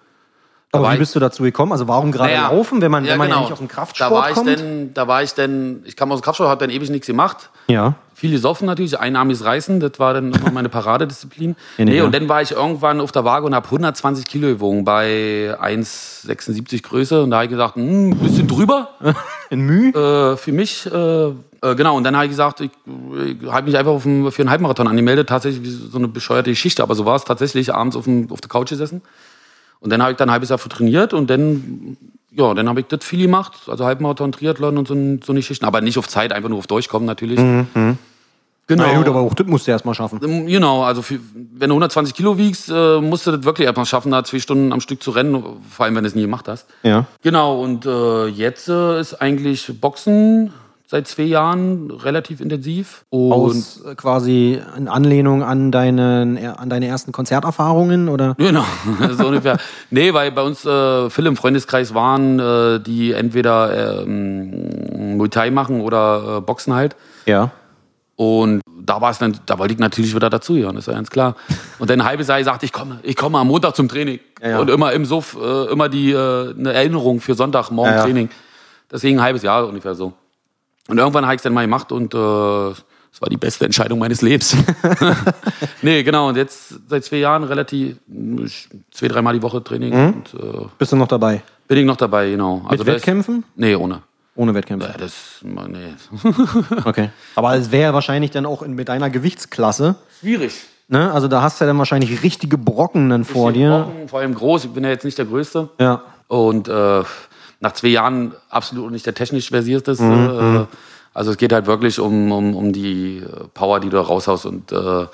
[0.73, 1.73] Aber wie bist du dazu gekommen?
[1.73, 3.45] Also warum gerade Naja, laufen, wenn man, ja, wenn man ja genau.
[3.45, 4.47] nicht aus dem Kraftsport da war ich kommt?
[4.47, 7.49] Denn, da war ich denn, ich kam aus dem Kraftsport, habe dann ewig nichts gemacht.
[7.67, 7.95] ja.
[8.13, 11.55] Viel gesoffen natürlich, einarmiges Reißen, das war dann immer meine Paradedisziplin.
[11.79, 12.03] Ja, nee, nee, ja.
[12.03, 16.83] und dann war ich irgendwann auf der Waage und habe 120 Kilo gewogen bei 1,76
[16.83, 17.23] Größe.
[17.23, 18.89] Und da habe ich gesagt, hm, ein bisschen drüber
[19.49, 19.89] In Mühe?
[19.89, 20.85] äh, für mich.
[20.85, 21.33] Äh, äh,
[21.75, 22.69] genau, und dann habe ich gesagt, ich,
[23.41, 25.27] ich habe mich einfach auf einen, für einen Halbmarathon angemeldet.
[25.29, 28.49] Tatsächlich so eine bescheuerte Geschichte, aber so war es tatsächlich abends auf, dem, auf der
[28.49, 29.01] Couch gesessen.
[29.81, 31.97] Und dann habe ich dann ein halbes Jahr für trainiert und dann,
[32.31, 35.65] ja, dann habe ich das viel gemacht, also Halbmarathon, Triathlon und so, so eine Geschichten.
[35.65, 37.39] Aber nicht auf Zeit, einfach nur auf Durchkommen natürlich.
[38.71, 38.85] Genau.
[38.87, 40.19] Na gut, aber auch das musst du erst mal schaffen.
[40.23, 43.85] Ähm, Genau, also für, wenn du 120 Kilo wiegst, äh, musst du das wirklich erstmal
[43.85, 46.47] schaffen, da zwei Stunden am Stück zu rennen, vor allem wenn du es nie gemacht
[46.47, 46.67] hast.
[46.83, 47.05] Ja.
[47.21, 50.53] Genau, und äh, jetzt äh, ist eigentlich Boxen
[50.91, 53.05] seit zwei Jahren relativ intensiv.
[53.09, 58.35] Und Aus äh, quasi in Anlehnung an, deinen, an deine ersten Konzerterfahrungen oder?
[58.51, 58.65] Genau,
[59.17, 59.57] so ungefähr.
[59.89, 65.49] Nee, weil bei uns äh, viele im Freundeskreis waren, äh, die entweder ähm, Muay Thai
[65.49, 66.97] machen oder äh, Boxen halt.
[67.25, 67.51] Ja.
[68.17, 71.35] Und da war es dann, da wollte ich natürlich wieder dazugehören, ist ja ganz klar.
[71.79, 74.19] Und dann ein halbes Jahr gesagt, ich komme, ich komme am Montag zum Training.
[74.41, 74.59] Ja, ja.
[74.59, 78.03] Und immer im Suff, äh, immer die äh, eine Erinnerung für Sonntag, morgen Ja, ja.
[78.03, 78.29] Training.
[78.91, 80.11] Deswegen ein halbes Jahr ungefähr so.
[80.87, 83.99] Und irgendwann habe ich es dann mal gemacht und äh, es war die beste Entscheidung
[83.99, 84.55] meines Lebens.
[85.81, 86.29] nee, genau.
[86.29, 87.97] Und jetzt seit zwei Jahren relativ
[88.91, 89.93] zwei, dreimal die Woche Training.
[89.93, 91.41] Und äh, Bist du noch dabei?
[91.67, 92.57] bin ich noch dabei, genau.
[92.57, 93.43] Mit Also das- Wettkämpfen?
[93.55, 94.01] Nee, ohne.
[94.35, 94.87] Ohne Wettkämpfe.
[94.87, 95.13] Ja, das,
[95.43, 95.93] nee.
[96.85, 97.09] Okay.
[97.35, 99.95] Aber es wäre wahrscheinlich dann auch in, mit deiner Gewichtsklasse.
[100.21, 100.53] Schwierig.
[100.87, 101.11] Ne?
[101.13, 103.85] Also da hast du ja dann wahrscheinlich richtige Brocken dann vor dir.
[103.85, 104.65] Brocken, vor allem groß.
[104.65, 105.69] Ich bin ja jetzt nicht der Größte.
[105.79, 106.01] Ja.
[106.27, 107.03] Und äh,
[107.61, 110.03] nach zwei Jahren absolut nicht der technisch versierteste.
[110.03, 110.65] Mhm, Äh,
[111.13, 114.45] also es geht halt wirklich um, um, um die äh, Power, die du da raushaust.
[114.45, 115.05] Und äh,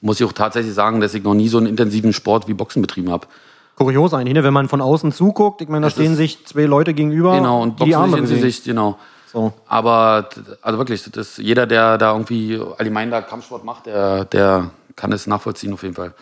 [0.00, 2.82] muss ich auch tatsächlich sagen, dass ich noch nie so einen intensiven Sport wie Boxen
[2.82, 3.26] betrieben habe.
[3.74, 4.44] Kurios eigentlich, ne?
[4.44, 5.60] wenn man von außen zuguckt.
[5.60, 8.18] Ich meine, da Das stehen sich zwei Leute gegenüber, Genau, und die die Boxen Arme
[8.18, 8.26] in.
[8.26, 8.98] Sicht, genau.
[9.32, 9.52] So.
[9.66, 10.28] Aber
[10.62, 15.26] also wirklich, das, jeder, der da irgendwie allgemein da Kampfsport macht, der, der, kann es
[15.26, 16.14] nachvollziehen auf jeden Fall.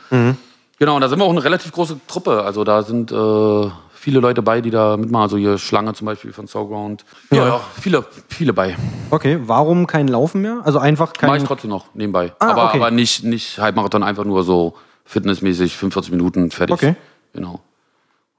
[0.78, 2.42] Genau, und da sind wir auch eine relativ große Truppe.
[2.42, 3.14] Also da sind äh,
[4.04, 5.22] viele Leute bei, die da mitmachen.
[5.22, 7.04] Also hier Schlange zum Beispiel von Soulground.
[7.30, 7.46] Ja, Ja.
[7.48, 8.76] ja, viele, viele bei.
[9.10, 10.60] Okay, warum kein Laufen mehr?
[10.64, 11.36] Also einfach Mache kein.
[11.40, 12.32] ich trotzdem noch nebenbei.
[12.38, 12.76] Ah, aber okay.
[12.76, 14.74] aber nicht, nicht Halbmarathon, einfach nur so
[15.06, 16.74] fitnessmäßig, 45 Minuten, fertig.
[16.74, 16.94] Okay.
[17.32, 17.60] Genau.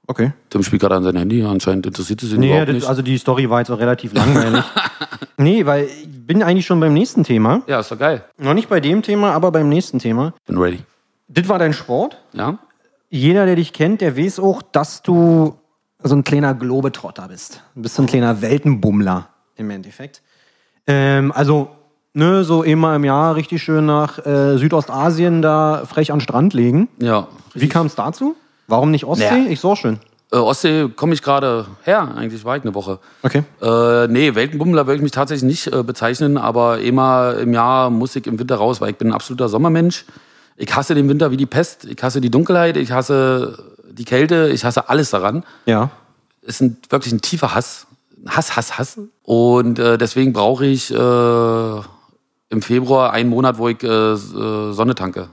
[0.06, 0.32] Okay.
[0.50, 2.86] Tim spielt gerade an sein Handy, anscheinend interessiert es ihn Nee, überhaupt das, nicht.
[2.88, 4.62] also die Story war jetzt auch relativ langweilig.
[5.36, 7.62] nee, weil ich bin eigentlich schon beim nächsten Thema.
[7.66, 8.24] ja, ist doch geil.
[8.38, 10.32] Noch nicht bei dem Thema, aber beim nächsten Thema.
[10.46, 10.78] Bin ready.
[11.28, 12.18] Das war dein Sport.
[12.34, 12.56] Ja?
[13.16, 15.54] Jeder, der dich kennt, der weiß auch, dass du
[16.02, 17.62] so ein kleiner Globetrotter bist.
[17.74, 20.20] Du bist so ein kleiner Weltenbummler im Endeffekt.
[20.86, 21.70] Ähm, also,
[22.12, 26.52] ne, so immer im Jahr richtig schön nach äh, Südostasien da frech an den Strand
[26.52, 26.88] legen.
[27.00, 27.28] Ja.
[27.54, 28.36] Wie kam es dazu?
[28.68, 29.44] Warum nicht Ostsee?
[29.44, 29.48] Ja.
[29.48, 29.98] Ich so schön.
[30.30, 32.98] Äh, Ostsee komme ich gerade her, eigentlich war ich eine Woche.
[33.22, 33.44] Okay.
[33.62, 38.14] Äh, nee, Weltenbummler würde ich mich tatsächlich nicht äh, bezeichnen, aber immer im Jahr muss
[38.14, 40.04] ich im Winter raus, weil ich bin ein absoluter Sommermensch.
[40.56, 43.58] Ich hasse den Winter wie die Pest, ich hasse die Dunkelheit, ich hasse
[43.90, 45.44] die Kälte, ich hasse alles daran.
[45.66, 45.90] Ja.
[46.42, 47.86] ist ein, wirklich ein tiefer Hass.
[48.26, 48.98] Hass, Hass, Hass.
[49.22, 51.80] Und äh, deswegen brauche ich äh,
[52.48, 54.16] im Februar einen Monat, wo ich äh, äh,
[54.72, 55.28] Sonne tanke.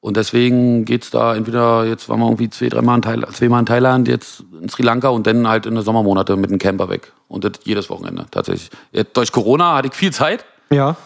[0.00, 3.66] Und deswegen geht's da entweder, jetzt waren wir irgendwie zwei, dreimal in Thailand, zweimal in
[3.66, 7.12] Thailand, jetzt in Sri Lanka und dann halt in den Sommermonate mit dem Camper weg.
[7.26, 8.70] Und das jedes Wochenende tatsächlich.
[8.92, 10.44] Jetzt, durch Corona hatte ich viel Zeit.
[10.70, 10.96] Ja.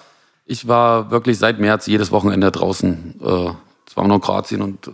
[0.45, 3.21] Ich war wirklich seit März jedes Wochenende draußen.
[3.21, 3.51] Äh,
[3.87, 4.91] es war noch Kroatien und äh,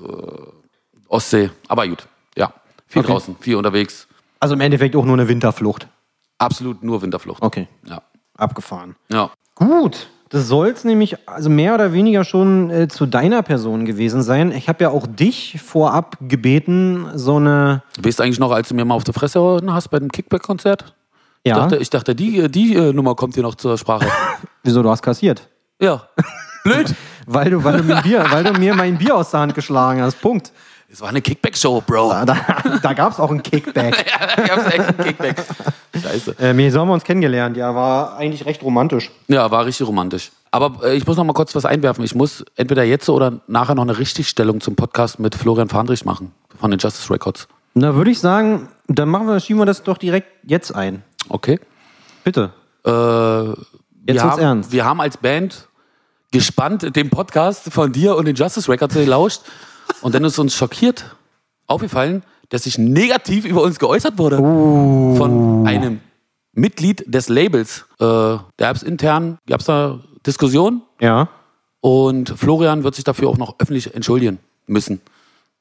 [1.09, 1.51] Ostsee.
[1.69, 2.53] Aber gut, ja.
[2.87, 3.13] Viel Okay.
[3.13, 4.07] draußen, viel unterwegs.
[4.41, 5.89] Also im Endeffekt auch nur eine Winterflucht.
[6.39, 7.43] Absolut nur Winterflucht.
[7.43, 7.67] Okay.
[7.87, 8.03] Ja.
[8.37, 8.95] Abgefahren.
[9.11, 9.31] Ja.
[9.55, 10.09] Gut.
[10.31, 14.53] Das soll es nämlich also mehr oder weniger schon äh, zu deiner Person gewesen sein.
[14.53, 17.83] Ich habe ja auch dich vorab gebeten, so eine.
[17.99, 20.95] Weißt du eigentlich noch, als du mir mal auf der Fresse hast bei dem Kickback-Konzert?
[21.43, 21.57] Ich Ja.
[21.61, 24.07] dachte, ich dachte die, die äh, Nummer kommt hier noch zur Sprache.
[24.65, 25.49] Wieso du hast kassiert?
[25.81, 26.03] ja.
[26.65, 26.95] Blöd.
[27.27, 30.03] Weil du, weil du, mir, Bier, weil du mir mein Bier aus der Hand geschlagen
[30.03, 30.21] hast.
[30.21, 30.53] Punkt.
[30.91, 32.11] Es war eine Kickback-Show, Bro.
[32.27, 32.37] Da,
[32.83, 33.95] da gab es auch einen Kickback.
[34.39, 35.37] Ja, ich hab's echt einen Kickback.
[35.95, 36.37] Scheiße.
[36.39, 37.57] äh, so haben wir uns kennengelernt.
[37.57, 39.11] Ja, war eigentlich recht romantisch.
[39.29, 40.31] Ja, war richtig romantisch.
[40.51, 42.05] Aber äh, ich muss noch mal kurz was einwerfen.
[42.05, 46.33] Ich muss entweder jetzt oder nachher noch eine Richtigstellung zum Podcast mit Florian Fahndrich machen
[46.59, 47.47] von den Justice Records.
[47.75, 51.03] Na, würde ich sagen, dann machen wir, schieben wir das doch direkt jetzt ein.
[51.29, 51.59] Okay?
[52.25, 52.53] Bitte.
[52.85, 53.55] Äh, wir,
[54.07, 54.73] wird's haben, ernst.
[54.73, 55.69] wir haben als Band
[56.31, 59.43] gespannt den Podcast von dir und den Justice Records gelauscht
[60.03, 61.17] und dann ist uns schockiert
[61.67, 65.15] aufgefallen, dass sich negativ über uns geäußert wurde Oh.
[65.17, 66.01] von einem
[66.53, 67.85] Mitglied des Labels.
[67.99, 71.29] Äh, da gab es intern, gab es da Diskussionen Ja.
[71.81, 75.01] und Florian wird sich dafür auch noch öffentlich entschuldigen müssen.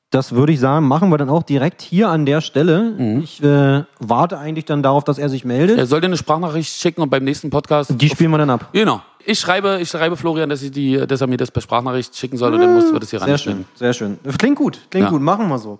[0.09, 3.19] Das würde ich sagen, machen wir dann auch direkt hier an der Stelle.
[3.21, 5.77] Ich äh, warte eigentlich dann darauf, dass er sich meldet.
[5.77, 7.91] Er soll dir eine Sprachnachricht schicken und beim nächsten Podcast.
[7.93, 8.69] Die spielen wir dann ab.
[8.71, 9.01] Genau.
[9.25, 12.37] Ich schreibe, ich schreibe Florian, dass, ich die, dass er mir das per Sprachnachricht schicken
[12.37, 14.17] soll und dann muss wir das hier Sehr schön, sehr schön.
[14.37, 15.11] Klingt gut, klingt Ja.
[15.11, 15.79] gut, machen wir so.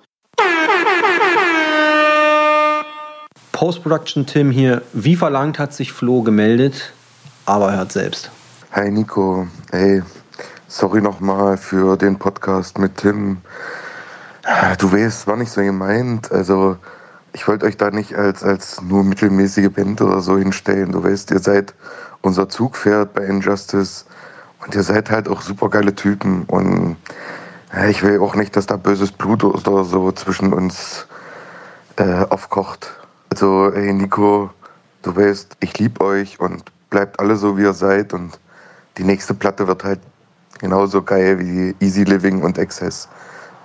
[3.54, 4.82] Post-Production Tim hier.
[4.92, 6.92] Wie verlangt hat sich Flo gemeldet,
[7.46, 8.30] aber er hört selbst.
[8.74, 10.04] Hi Nico, hey,
[10.68, 13.38] sorry nochmal für den Podcast mit Tim.
[14.78, 16.32] Du weißt, war nicht so gemeint.
[16.32, 16.78] Also,
[17.34, 20.94] ich wollte euch da nicht als, als nur mittelmäßige Band oder so hinstellen.
[20.94, 21.74] Du weißt, ihr seid
[22.22, 24.06] unser Zugpferd bei Injustice
[24.64, 26.44] und ihr seid halt auch super geile Typen.
[26.44, 26.96] Und
[27.74, 31.08] ja, ich will auch nicht, dass da böses Blut oder so zwischen uns
[31.98, 32.90] äh, aufkocht.
[33.30, 34.50] Also, hey Nico,
[35.02, 38.14] du weißt, ich lieb euch und bleibt alle so, wie ihr seid.
[38.14, 38.40] Und
[38.98, 40.00] die nächste Platte wird halt
[40.60, 43.10] genauso geil wie Easy Living und Excess.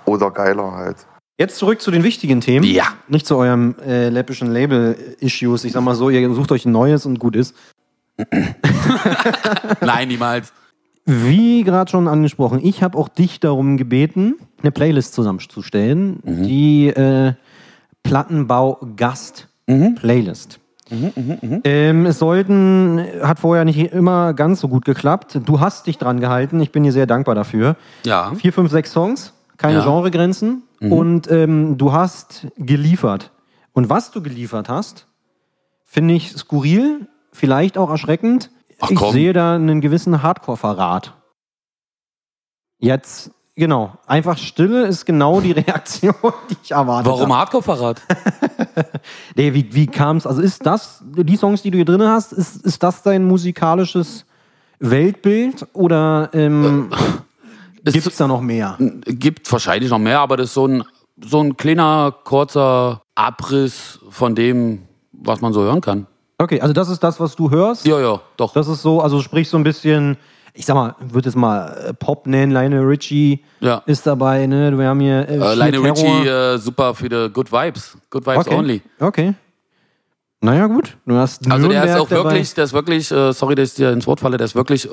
[0.05, 0.97] Oder geiler halt.
[1.37, 2.65] Jetzt zurück zu den wichtigen Themen.
[2.65, 2.85] Ja.
[3.07, 5.63] Nicht zu eurem äh, läppischen Label-Issues.
[5.63, 7.55] Ich sag mal so, ihr sucht euch ein neues und gut ist.
[9.81, 10.53] Nein, niemals.
[11.05, 16.21] Wie gerade schon angesprochen, ich habe auch dich darum gebeten, eine Playlist zusammenzustellen.
[16.23, 17.33] Die äh,
[18.03, 20.59] Plattenbau-Gast-Playlist.
[21.63, 25.39] Ähm, es sollten, hat vorher nicht immer ganz so gut geklappt.
[25.45, 26.59] Du hast dich dran gehalten.
[26.59, 27.75] Ich bin dir sehr dankbar dafür.
[28.05, 28.33] Ja.
[28.35, 29.85] Vier, fünf, sechs Songs, keine Ja.
[29.85, 30.63] Genregrenzen.
[30.81, 33.31] Und ähm, du hast geliefert.
[33.71, 35.07] Und was du geliefert hast,
[35.85, 38.51] finde ich skurril, vielleicht auch erschreckend.
[38.81, 41.13] Ach, ich sehe da einen gewissen Hardcore-Verrat.
[42.79, 43.93] Jetzt, genau.
[44.07, 46.13] Einfach Stille ist genau die Reaktion,
[46.49, 47.33] die ich erwartet Warum.
[47.33, 48.01] Hardcore-Verrat?
[49.35, 50.25] Nee, wie, wie kam es?
[50.25, 54.25] Also ist das, die Songs, die du hier drin hast, ist, ist das dein musikalisches
[54.79, 57.03] Weltbild oder ähm, Es
[57.83, 58.77] gibt es da noch mehr?
[59.05, 60.83] gibt wahrscheinlich noch mehr, aber das ist so ein,
[61.21, 66.07] so ein kleiner, kurzer Abriss von dem, was man so hören kann.
[66.37, 67.85] Okay, also das ist das, was du hörst.
[67.85, 68.53] Ja, ja, doch.
[68.53, 70.17] Das ist so, also sprich so ein bisschen
[70.55, 73.81] ich sag mal, wird es mal äh, Pop nennen, Lionel Richie Ja.
[73.87, 74.77] ist dabei, ne?
[74.77, 75.85] Wir haben hier äh, Äh, Terror.
[75.91, 77.97] Richie, äh, super für die Good Vibes.
[78.11, 78.55] Good Vibes okay.
[78.55, 78.81] only.
[78.99, 79.33] Okay.
[80.41, 80.95] Naja, gut.
[81.07, 82.23] Du hast Also der ist Nürnberg auch dabei.
[82.31, 84.87] wirklich, der ist wirklich, äh, sorry, dass ich dir ins Wort falle, der ist wirklich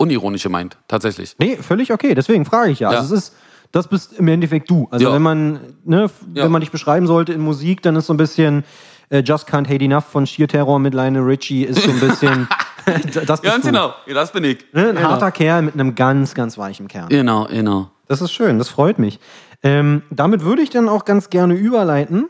[0.00, 1.36] äh, unironisch gemeint, tatsächlich.
[1.38, 2.14] Nee, völlig okay.
[2.14, 2.92] Deswegen frage ich ja.
[2.92, 2.98] Ja.
[3.00, 3.36] Also es ist,
[3.72, 4.88] das bist im Endeffekt du.
[4.90, 5.14] Also Ja.
[5.14, 6.44] wenn man, ne, Ja.
[6.44, 8.64] wenn man dich beschreiben sollte in Musik, dann ist so ein bisschen
[9.10, 12.48] äh, Just Can't Hate Enough von Sheer Terror mit Lionel Richie ist so ein bisschen.
[13.26, 13.70] das bist Ganz du.
[13.72, 14.58] genau, das bin ich.
[14.72, 14.90] Ne?
[14.90, 15.08] Ein genau.
[15.10, 17.08] harter Kerl mit einem ganz, ganz weichen Kern.
[17.08, 17.90] Genau, genau.
[18.06, 19.18] Das ist schön, das freut mich.
[19.62, 22.26] Ähm, damit würde ich dann auch ganz gerne überleiten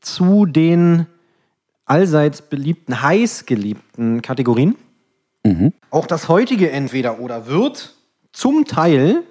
[0.00, 1.06] zu den
[1.84, 4.76] allseits beliebten, heiß geliebten Kategorien.
[5.90, 7.94] Auch das heutige Entweder-Oder wird
[8.32, 9.22] zum Teil,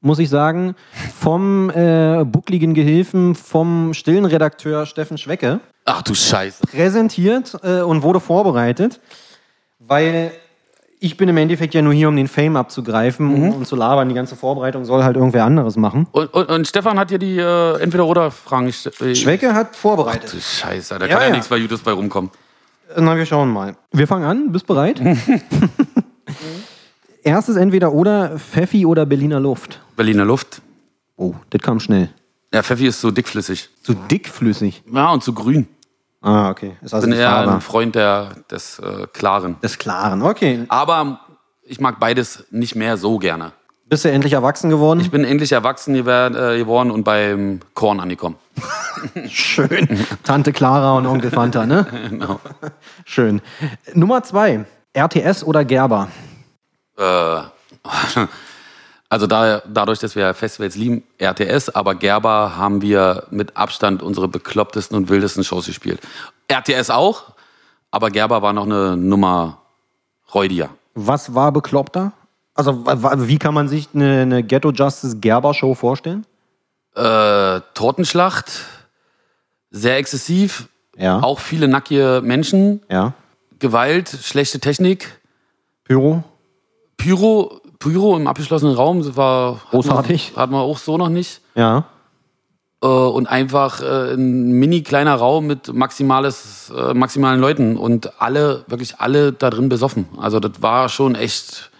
[0.00, 0.74] muss ich sagen,
[1.18, 6.66] vom äh, buckligen Gehilfen, vom stillen Redakteur Steffen Schwecke Ach du Scheiße.
[6.66, 9.00] präsentiert äh, und wurde vorbereitet,
[9.78, 10.30] weil
[11.00, 13.50] ich bin im Endeffekt ja nur hier, um den Fame abzugreifen Mhm.
[13.52, 14.08] und zu labern.
[14.08, 16.06] Die ganze Vorbereitung soll halt irgendwer anderes machen.
[16.12, 20.32] Und, und, und Stefan hat hier die äh, Entweder-Oder-Fragen Schwecke hat vorbereitet.
[20.32, 21.32] Du Scheiße, da Ja, kann ja, ja.
[21.34, 22.30] nichts bei Judas bei rumkommen.
[22.96, 23.76] Na, wir schauen mal.
[23.92, 24.52] Wir fangen an.
[24.52, 25.00] Bist bereit?
[27.22, 29.80] Erstes entweder oder Pfeffi oder Berliner Luft.
[29.96, 30.60] Berliner Luft.
[31.16, 32.10] Oh, das kam schnell.
[32.52, 33.70] Ja, Pfeffi ist so dickflüssig.
[33.82, 34.82] Zu dickflüssig.
[34.92, 35.66] Ja, und zu grün.
[36.20, 36.76] Ah, okay.
[36.82, 39.56] Ist also Ich bin eher Farbe ein Freund der, des äh, Klaren.
[39.62, 40.22] des Klaren.
[40.22, 40.64] Okay.
[40.68, 41.20] Aber
[41.62, 43.52] ich mag beides nicht mehr so gerne.
[43.94, 44.98] Bist du endlich erwachsen geworden?
[44.98, 48.34] Ich bin endlich erwachsen äh, geworden und beim Korn angekommen.
[49.28, 50.04] Schön.
[50.24, 51.86] Tante Clara und Onkel Fanta, ne?
[52.10, 52.40] Genau.
[53.04, 53.40] Schön.
[53.94, 54.64] Nummer zwei.
[54.94, 56.08] RTS oder Gerber?
[56.98, 57.02] Äh,
[59.08, 64.26] also da, dadurch, dass wir Festivals lieben, RTS, aber Gerber haben wir mit Abstand unsere
[64.26, 66.00] beklopptesten und wildesten Shows gespielt.
[66.50, 67.26] RTS auch,
[67.92, 69.58] aber Gerber war noch eine Nummer
[70.34, 70.70] räudiger.
[70.96, 72.10] Was war bekloppter?
[72.54, 76.24] Also, wie kann man sich eine, eine Ghetto Justice Gerber Show vorstellen?
[76.94, 78.60] Äh, Tortenschlacht,
[79.70, 81.20] sehr exzessiv, Ja.
[81.20, 83.12] auch viele nackige Menschen, Ja.
[83.58, 85.20] Gewalt, schlechte Technik,
[85.84, 86.22] Pyro?
[86.96, 90.28] Pyro, Pyro im abgeschlossenen Raum, das war Großartig.
[90.28, 91.40] Hat man, hat man auch so noch nicht.
[91.56, 91.84] Ja.
[92.82, 98.64] Äh, und einfach äh, ein mini kleiner Raum mit maximales, äh, maximalen Leuten und alle,
[98.68, 100.06] wirklich alle da drin besoffen.
[100.18, 101.70] Also das war schon echt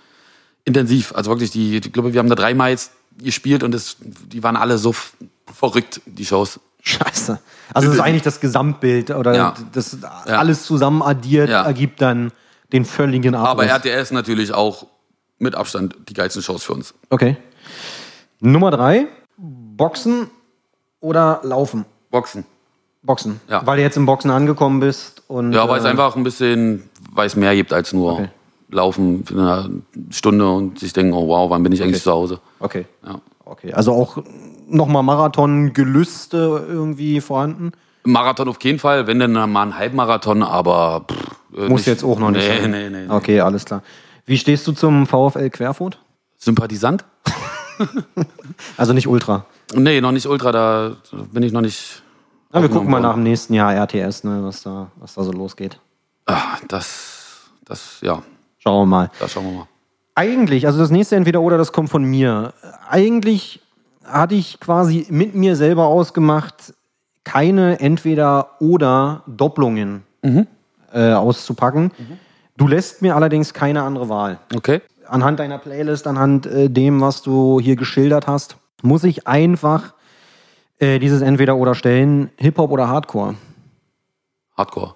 [0.65, 1.12] intensiv.
[1.15, 2.93] Also wirklich, die, ich glaube, wir haben da dreimal jetzt
[3.23, 4.95] gespielt und das, die waren alle so
[5.53, 6.61] verrückt, die Shows.
[6.83, 7.39] Scheiße.
[7.73, 9.55] Also, das ist eigentlich das Gesamtbild oder Ja.
[9.73, 9.97] das
[10.27, 11.62] alles zusammen addiert Ja.
[11.65, 12.31] ergibt dann
[12.73, 13.71] den völligen Abriss.
[13.71, 14.87] Aber RTS natürlich auch
[15.39, 16.93] mit Abstand die geilsten Shows für uns.
[17.11, 17.37] Okay.
[18.41, 19.07] Nummer drei.
[19.39, 20.29] Boxen
[21.01, 21.85] oder Laufen?
[22.11, 22.45] Boxen.
[23.03, 23.41] Boxen.
[23.49, 23.67] Ja.
[23.67, 25.53] Weil du jetzt im Boxen angekommen bist und.
[25.53, 28.29] Ja, weil es äh, einfach ein bisschen, weil es mehr gibt als nur Okay.
[28.71, 29.71] Laufen für eine
[30.11, 32.41] Stunde und sich denken, oh wow, wann bin ich eigentlich zu Hause?
[32.61, 32.87] Okay.
[33.07, 33.21] Ja.
[33.45, 33.73] Okay.
[33.73, 34.19] Also auch
[34.69, 37.73] nochmal Marathon-Gelüste irgendwie vorhanden?
[38.05, 41.17] Marathon auf keinen Fall, wenn dann mal ein Halbmarathon, aber pff,
[41.57, 43.07] äh, Muss nicht- jetzt auch noch nicht Nee, nee, nee.
[43.07, 43.12] nee.
[43.15, 43.83] Okay, alles klar.
[44.27, 45.99] Wie stehst du zum VfL Querfurt?
[46.39, 47.05] Sympathisant?
[48.77, 49.47] Also nicht Ultra.
[49.75, 50.97] Nee, noch nicht Ultra, da
[51.33, 52.03] bin ich noch nicht.
[52.53, 55.33] Ja, wir gucken mal nach dem nächsten Jahr RTS, ne, was, da, was da so
[55.33, 55.81] losgeht.
[56.27, 58.23] Ah, das, das, ja,
[58.65, 59.11] Schauen wir mal.
[59.21, 59.69] da schauen wir mal.
[60.15, 62.55] Eigentlich, also das nächste entweder oder, das kommt von mir.
[62.89, 63.61] Eigentlich
[64.05, 66.73] hatte ich quasi mit mir selber ausgemacht,
[67.25, 70.05] keine entweder oder Doppelungen
[70.93, 71.91] äh, auszupacken.
[72.57, 74.39] Du lässt mir allerdings keine andere Wahl.
[74.55, 74.81] Okay.
[75.07, 79.95] Anhand deiner Playlist, anhand äh, dem, was du hier geschildert hast, muss ich einfach
[80.79, 83.35] äh, dieses entweder oder stellen, Hip-Hop oder Hardcore.
[84.57, 84.95] Hardcore.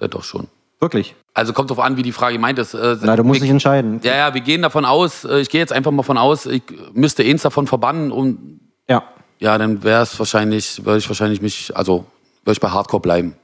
[0.00, 0.48] Ja, doch schon.
[0.80, 1.14] Wirklich.
[1.34, 2.74] Also kommt drauf an, wie die Frage gemeint ist.
[2.74, 4.00] Äh, Na, du musst dich entscheiden.
[4.02, 6.62] Ja, ja, wir gehen davon aus, äh, ich gehe jetzt einfach mal von aus, ich
[6.92, 9.02] müsste eins davon verbannen und Ja.
[9.38, 12.04] ja, dann wäre es wahrscheinlich, würde ich wahrscheinlich mich, also
[12.44, 13.36] würde ich bei Hardcore bleiben.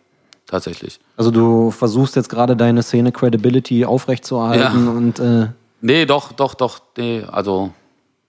[0.46, 1.00] Tatsächlich.
[1.16, 4.90] Also du versuchst jetzt gerade deine Szene Credibility aufrechtzuerhalten Ja.
[4.90, 5.48] und äh,
[5.80, 7.72] Nee, doch, doch, doch, nee, also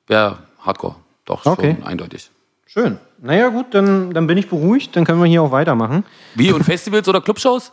[0.07, 0.95] wäre Hardcore.
[1.25, 1.75] Doch, Okay.
[1.77, 2.29] schon eindeutig.
[2.65, 2.97] schön.
[3.21, 6.03] Naja gut, dann, dann bin ich beruhigt, dann können wir hier auch weitermachen.
[6.35, 7.71] Wie, und Festivals oder Clubshows?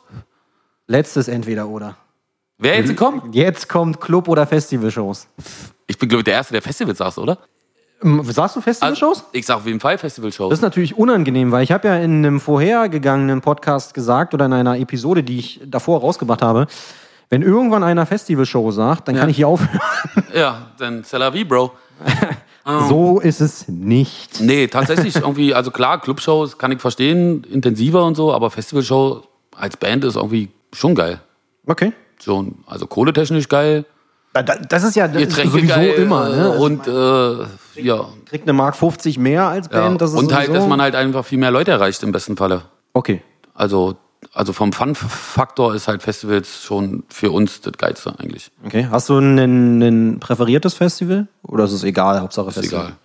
[0.91, 1.95] Letztes entweder oder.
[2.59, 3.31] Wer jetzt gekommen?
[3.33, 5.29] Jetzt kommt Club- oder Festivalshows.
[5.87, 7.39] Ich bin, glaube ich, der Erste, der Festivals sagt, oder?
[8.03, 9.23] Ähm, Sagst du Festivalshows?
[9.31, 10.51] ich sag auf jeden Fall Festivalshows.
[10.51, 14.53] Das ist natürlich unangenehm, weil ich habe ja in einem vorhergegangenen Podcast gesagt oder in
[14.53, 16.67] einer Episode, die ich davor rausgebracht habe,
[17.29, 19.31] wenn irgendwann einer Festivalshow sagt, dann kann Ja.
[19.31, 19.79] ich hier aufhören.
[20.35, 21.71] Ja, dann C'est la vie, Bro.
[22.89, 24.41] So ist es nicht.
[24.41, 29.23] Nee, tatsächlich irgendwie, also klar, Clubshows kann ich verstehen, intensiver und so, aber Festivalshow
[29.57, 31.21] als Band ist irgendwie schon geil.
[31.67, 31.93] Okay.
[32.23, 33.85] Schon, also kohletechnisch geil,
[34.33, 36.29] Da- da- Das ist ja das ist sowieso geil, immer.
[36.29, 36.51] Ne?
[36.53, 38.05] Also und äh, ja.
[38.27, 39.81] kriegt eine Mark 50 mehr als ja.
[39.81, 40.01] Band.
[40.01, 42.37] Das ist Und halt, sowieso- dass man halt einfach viel mehr Leute erreicht im besten
[42.37, 42.63] Falle.
[42.93, 43.23] Okay.
[43.55, 43.97] Also,
[44.33, 48.53] also vom Fun-Faktor ist halt Festivals schon für uns das Geilste eigentlich.
[48.65, 48.87] okay.
[48.91, 51.27] Hast du ein, ein präferiertes Festival?
[51.43, 52.21] Oder ist es egal?
[52.21, 52.85] Hauptsache Ist Festival.
[52.85, 52.97] egal.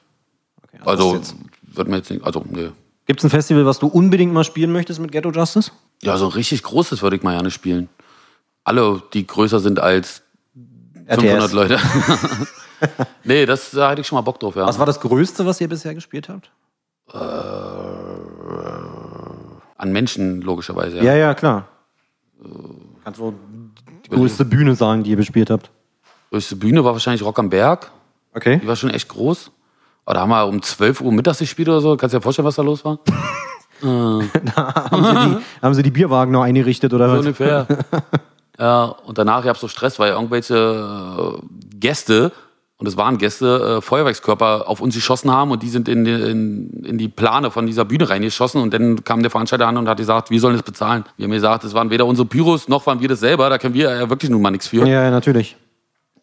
[0.68, 1.36] Okay, Also, jetzt-
[1.74, 2.70] wird mir jetzt nicht, also, nee.
[3.08, 5.72] Gibt es ein Festival, was du unbedingt mal spielen möchtest mit Ghetto Justice?
[6.06, 7.90] Ja, so ein richtig großes würde ich mal gerne spielen.
[8.64, 10.22] Alle, die größer sind als
[11.08, 11.80] 500 Leute.
[13.24, 14.66] nee, das, da hätte ich schon mal Bock drauf, ja.
[14.66, 16.52] Was war das Größte, was ihr bisher gespielt habt?
[19.78, 21.04] An Menschen, logischerweise, ja.
[21.04, 21.68] Ja, ja, klar.
[23.04, 23.34] Kannst du
[24.06, 25.70] die größte Bühne sagen, die ihr bespielt habt?
[26.32, 27.92] Größte Bühne war wahrscheinlich Rock am Berg.
[28.34, 28.60] Okay.
[28.62, 29.52] Die war schon echt groß.
[30.06, 31.98] Aber da haben wir um 12 Uhr mittags gespielt oder so.
[31.98, 33.00] Kannst du dir vorstellen, was da los war?
[33.84, 37.20] haben, sie die, haben sie die Bierwagen noch eingerichtet oder So was?
[37.22, 37.68] ungefähr.
[38.60, 42.32] ja, und danach gab es so Stress, weil irgendwelche äh, Gäste,
[42.78, 46.12] und es waren Gäste, äh, Feuerwerkskörper auf uns geschossen haben und die sind in, die-
[46.12, 49.88] in, in die Plane von dieser Bühne reingeschossen und dann kam der Veranstalter an und
[49.88, 51.06] hat gesagt, wir sollen das bezahlen.
[51.18, 53.74] Wir haben gesagt, das waren weder unsere Pyros, noch waren wir das selber, da können
[53.76, 54.80] wir ja wirklich nun mal nichts für.
[54.88, 55.56] Ja, ja, natürlich.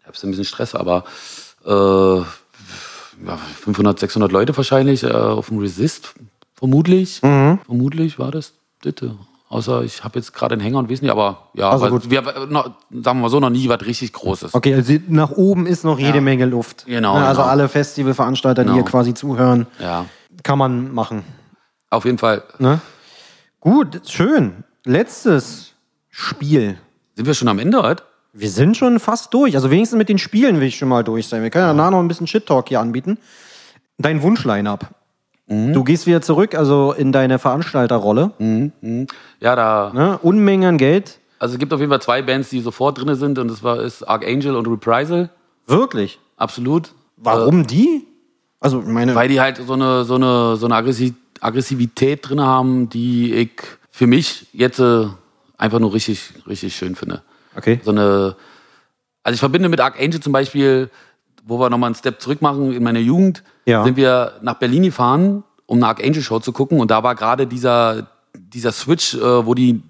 [0.01, 1.05] Ich hab's ein bisschen Stress, aber
[1.65, 1.71] äh,
[3.27, 6.15] ja, 500, 600 Leute wahrscheinlich äh, auf dem Resist,
[6.63, 7.19] vermutlich.
[7.19, 9.17] Vermutlich war das bitte.
[9.49, 12.09] Außer ich habe jetzt gerade einen Hänger und weiß nicht, aber ja, Also gut.
[12.09, 14.55] wir haben noch, sagen wir mal so, noch nie was richtig Großes.
[14.55, 16.21] Okay, also nach oben ist noch jede Ja.
[16.23, 16.87] Menge Luft.
[16.87, 17.51] Genau, Ne, Also genau.
[17.53, 18.77] alle Festivalveranstalter, die Genau.
[18.77, 20.07] hier quasi zuhören, Ja,
[20.45, 21.25] kann man machen.
[21.91, 22.45] auf jeden Fall.
[22.59, 22.81] Ne?
[23.61, 24.65] Gut, schön.
[24.85, 25.73] Letztes
[26.09, 26.79] Spiel.
[27.17, 28.05] Sind wir schon am Ende heute?
[28.33, 29.55] Wir sind schon fast durch.
[29.57, 31.43] Also wenigstens mit den Spielen will ich schon mal durch sein.
[31.43, 33.19] Wir können ja danach noch ein bisschen Shit-Talk hier anbieten.
[33.99, 34.87] Dein Wunsch-Line-Up.
[35.53, 35.73] Mhm.
[35.73, 38.31] Du gehst wieder zurück, also in deine Veranstalterrolle.
[39.41, 39.93] Ja, da.
[39.95, 40.19] Ne?
[40.23, 41.19] Unmengen an Geld.
[41.39, 43.81] Also es gibt auf jeden Fall zwei Bands, die sofort drin sind und das war
[43.81, 45.29] ist Archangel und Reprisal.
[45.67, 46.19] Wirklich.
[46.37, 46.93] Absolut.
[47.17, 48.07] Warum die?
[48.61, 52.89] Also, meine, Weil die halt so eine, so eine, so eine Aggressi- Aggressivität drin haben,
[52.89, 53.51] die ich
[53.91, 55.07] für mich jetzt äh,
[55.59, 57.23] einfach nur richtig, richtig schön finde.
[57.57, 57.81] okay.
[57.85, 58.37] So eine,
[59.25, 60.91] also ich verbinde mit Archangel zum Beispiel,
[61.45, 63.85] wo wir nochmal einen Step zurück machen, in meiner Jugend, Ja.
[63.85, 68.09] sind wir nach Berlin gefahren, um eine Archangel-Show zu gucken und da war gerade dieser,
[68.37, 69.83] dieser Switch, äh, wo die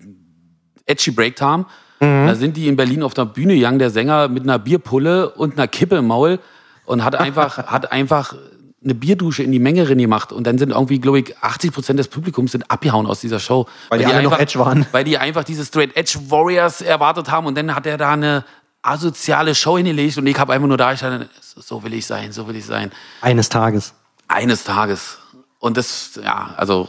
[0.87, 1.67] Edgy breakt haben.
[2.01, 5.53] Da sind die in Berlin auf der Bühne gegangen, der Sänger mit einer Bierpulle und
[5.53, 6.41] einer Kippe im Maul
[6.85, 8.35] und hat einfach, hat einfach
[8.83, 12.01] eine Bierdusche in die Menge rein gemacht und dann sind irgendwie, glaube ich, 80 Prozent
[12.01, 13.69] des Publikums sind abgehauen aus dieser Show.
[13.89, 14.85] Weil die alle noch einfach, Edge waren.
[14.91, 18.45] Weil die einfach diese Straight Edge Warriors erwartet haben und dann hat er da eine
[18.83, 22.47] asoziale Show hingelegt und ich habe einfach nur da gestanden, so will ich sein, so
[22.49, 22.91] will ich sein.
[23.21, 23.95] Eines Tages.
[24.29, 25.19] Eines Tages.
[25.61, 26.89] Und das, ja, also,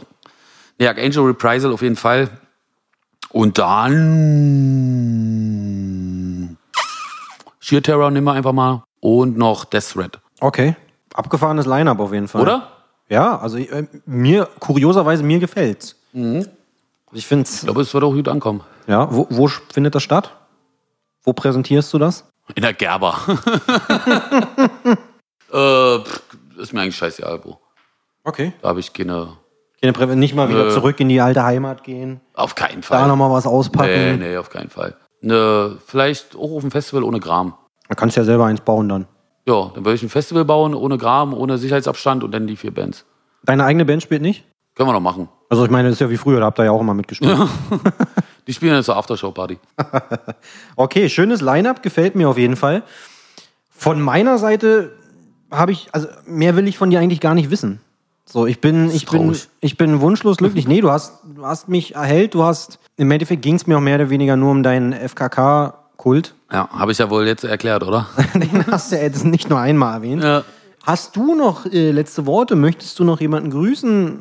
[0.78, 2.30] ja, Angel Reprisal auf jeden Fall.
[3.30, 4.16] Und dann
[7.60, 8.82] Sheer Terror nehmen wir einfach mal.
[9.00, 10.18] Und noch Death Threat.
[10.40, 10.76] Okay.
[11.14, 12.42] Abgefahrenes Line-Up auf jeden Fall.
[12.42, 12.68] Oder?
[13.08, 15.96] Ja, also äh, mir, kurioserweise, mir gefällt's.
[16.12, 16.48] Mhm.
[17.12, 18.62] Ich finde es, Ich glaube, es wird auch gut ankommen.
[18.86, 20.34] ja, wo, wo findet das statt?
[21.24, 22.30] Wo präsentierst du das?
[22.54, 23.14] In der Gerber.
[25.52, 26.22] äh, pff,
[26.58, 27.58] ist mir eigentlich scheißegal, wo.
[28.24, 28.52] Okay.
[28.62, 29.38] Da habe ich keine.
[29.80, 30.70] Keine Prä nicht mal wieder Nö.
[30.70, 33.08] zurück in die alte Heimat gehen, Auf keinen da Fall.
[33.08, 34.18] nochmal was auspacken.
[34.18, 34.96] nee, nee, auf keinen Fall.
[35.20, 37.54] Ne, vielleicht auch auf dem Festival ohne Gram.
[37.88, 39.06] Da kannst du ja selber eins bauen dann.
[39.46, 42.72] Ja, dann würde ich ein Festival bauen, ohne Gram, ohne Sicherheitsabstand und dann die vier
[42.72, 43.04] Bands.
[43.42, 44.44] Deine eigene Band spielt nicht?
[44.74, 45.28] Können wir noch machen.
[45.50, 47.36] Also ich meine, das ist ja wie früher, da habt ihr ja auch immer mitgespielt.
[48.46, 49.58] Die spielen jetzt zur Aftershow-Party.
[50.76, 52.82] Okay, schönes Line-Up, gefällt mir auf jeden Fall.
[53.70, 54.92] Von meiner Seite
[55.50, 57.80] habe ich, also mehr will ich von dir eigentlich gar nicht wissen.
[58.26, 60.66] So, ich bin, ich bin, ich bin wunschlos glücklich.
[60.66, 63.82] Nee, du hast, du hast mich erhellt, du hast, im Endeffekt ging es mir auch
[63.82, 66.34] mehr oder weniger nur um deinen FKK-Kult.
[66.50, 68.08] Ja, habe ich ja wohl jetzt erklärt, oder?
[68.34, 70.22] Den hast du ja jetzt nicht nur einmal erwähnt.
[70.24, 70.42] ja.
[70.86, 72.56] Hast du noch äh, letzte Worte?
[72.56, 74.18] Möchtest du noch jemanden grüßen?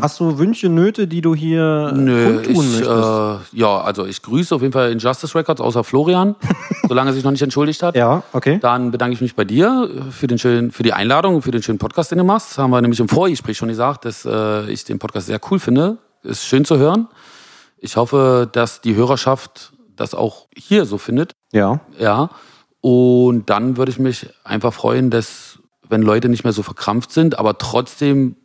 [0.00, 2.04] Hast du Wünsche, Nöte, die du hier Mm.
[2.04, 2.88] Nö, kundtun ich, möchtest?
[2.88, 6.34] äh, ja, also ich grüße auf jeden Fall Injustice Records, außer Florian,
[6.88, 7.94] solange er sich noch nicht entschuldigt hat.
[7.96, 8.58] ja, okay.
[8.60, 11.62] Dann bedanke ich mich bei dir äh, für, den schönen, für die Einladung, für den
[11.62, 12.58] schönen Podcast, den du machst.
[12.58, 15.98] Haben wir nämlich im Vorgespräch schon gesagt, dass äh, ich den Podcast sehr cool finde.
[16.22, 17.08] Ist schön zu hören.
[17.78, 21.32] Ich hoffe, dass die Hörerschaft das auch hier so findet.
[21.52, 21.80] Ja.
[21.98, 22.30] Ja.
[22.80, 25.58] Und dann würde ich mich einfach freuen, dass,
[25.88, 28.36] wenn Leute nicht mehr so verkrampft sind, aber trotzdem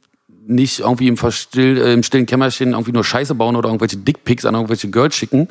[0.48, 4.46] nicht irgendwie im, Verstill, äh, im stillen Kämmerchen irgendwie nur Scheiße bauen oder irgendwelche Dickpics
[4.46, 5.50] an irgendwelche Girls schicken.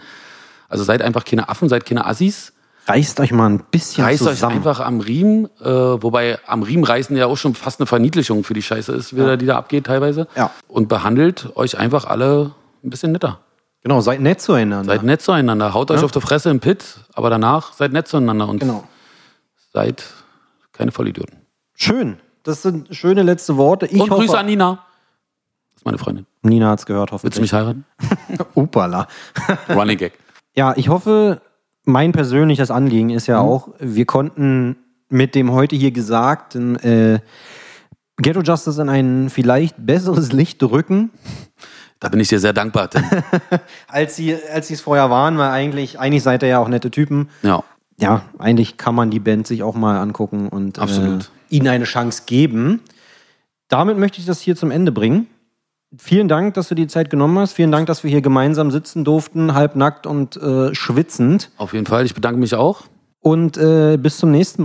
[0.69, 2.53] Also seid einfach keine Affen, seid keine Assis.
[2.89, 4.57] Reißt euch mal ein bisschen Reißt euch zusammen.
[4.57, 8.55] einfach am Riemen, äh, wobei am Riemen reißen ja auch schon fast eine Verniedlichung für
[8.55, 10.29] die Scheiße ist, wieder, die da abgeht teilweise.
[10.37, 10.51] Ja.
[10.69, 12.53] Und behandelt euch einfach alle
[12.85, 13.41] ein bisschen netter.
[13.83, 14.85] Genau, seid nett zueinander.
[14.93, 15.75] Seid nett zueinander.
[15.75, 16.05] Haut euch Ja.
[16.05, 18.85] auf die Fresse im Pit, aber danach seid nett zueinander und Genau.
[19.73, 20.05] seid
[20.73, 21.39] keine Vollidioten.
[21.75, 22.19] Schön.
[22.45, 23.87] Das sind schöne letzte Worte.
[23.87, 24.86] Ich und hoffe, Grüße an Nina.
[25.87, 26.27] Meine Freundin.
[26.43, 27.37] Nina hat's gehört, Willst hoffentlich.
[27.37, 27.85] du mich heiraten?
[28.55, 29.07] Opala.
[29.69, 30.15] Running Gag.
[30.57, 31.41] Ja, ich hoffe,
[31.85, 33.33] mein persönliches Anliegen ist Mhm.
[33.33, 34.77] ja auch, wir konnten
[35.09, 37.21] mit dem heute hier Gesagten äh,
[38.17, 41.11] Ghetto Justice in ein vielleicht besseres Licht rücken,
[42.01, 42.91] Da bin ich dir sehr dankbar.
[42.91, 43.05] Tim.
[43.89, 46.91] als sie, als sie es vorher waren, weil eigentlich, eigentlich seid ihr ja auch nette
[46.91, 47.29] Typen.
[47.43, 47.63] ja.
[47.99, 51.19] Ja, eigentlich kann man die Band sich auch mal angucken und äh,
[51.49, 52.81] ihnen eine Chance geben.
[53.69, 55.29] Damit möchte ich das hier zum Ende bringen.
[55.97, 57.53] Vielen Dank, dass du die Zeit genommen hast.
[57.53, 61.51] Vielen Dank, dass wir hier gemeinsam sitzen durften, halbnackt und äh, schwitzend.
[61.59, 62.05] Auf jeden Fall.
[62.05, 62.83] Ich bedanke mich auch.
[63.21, 64.55] Und äh, bis zum nächsten Mal.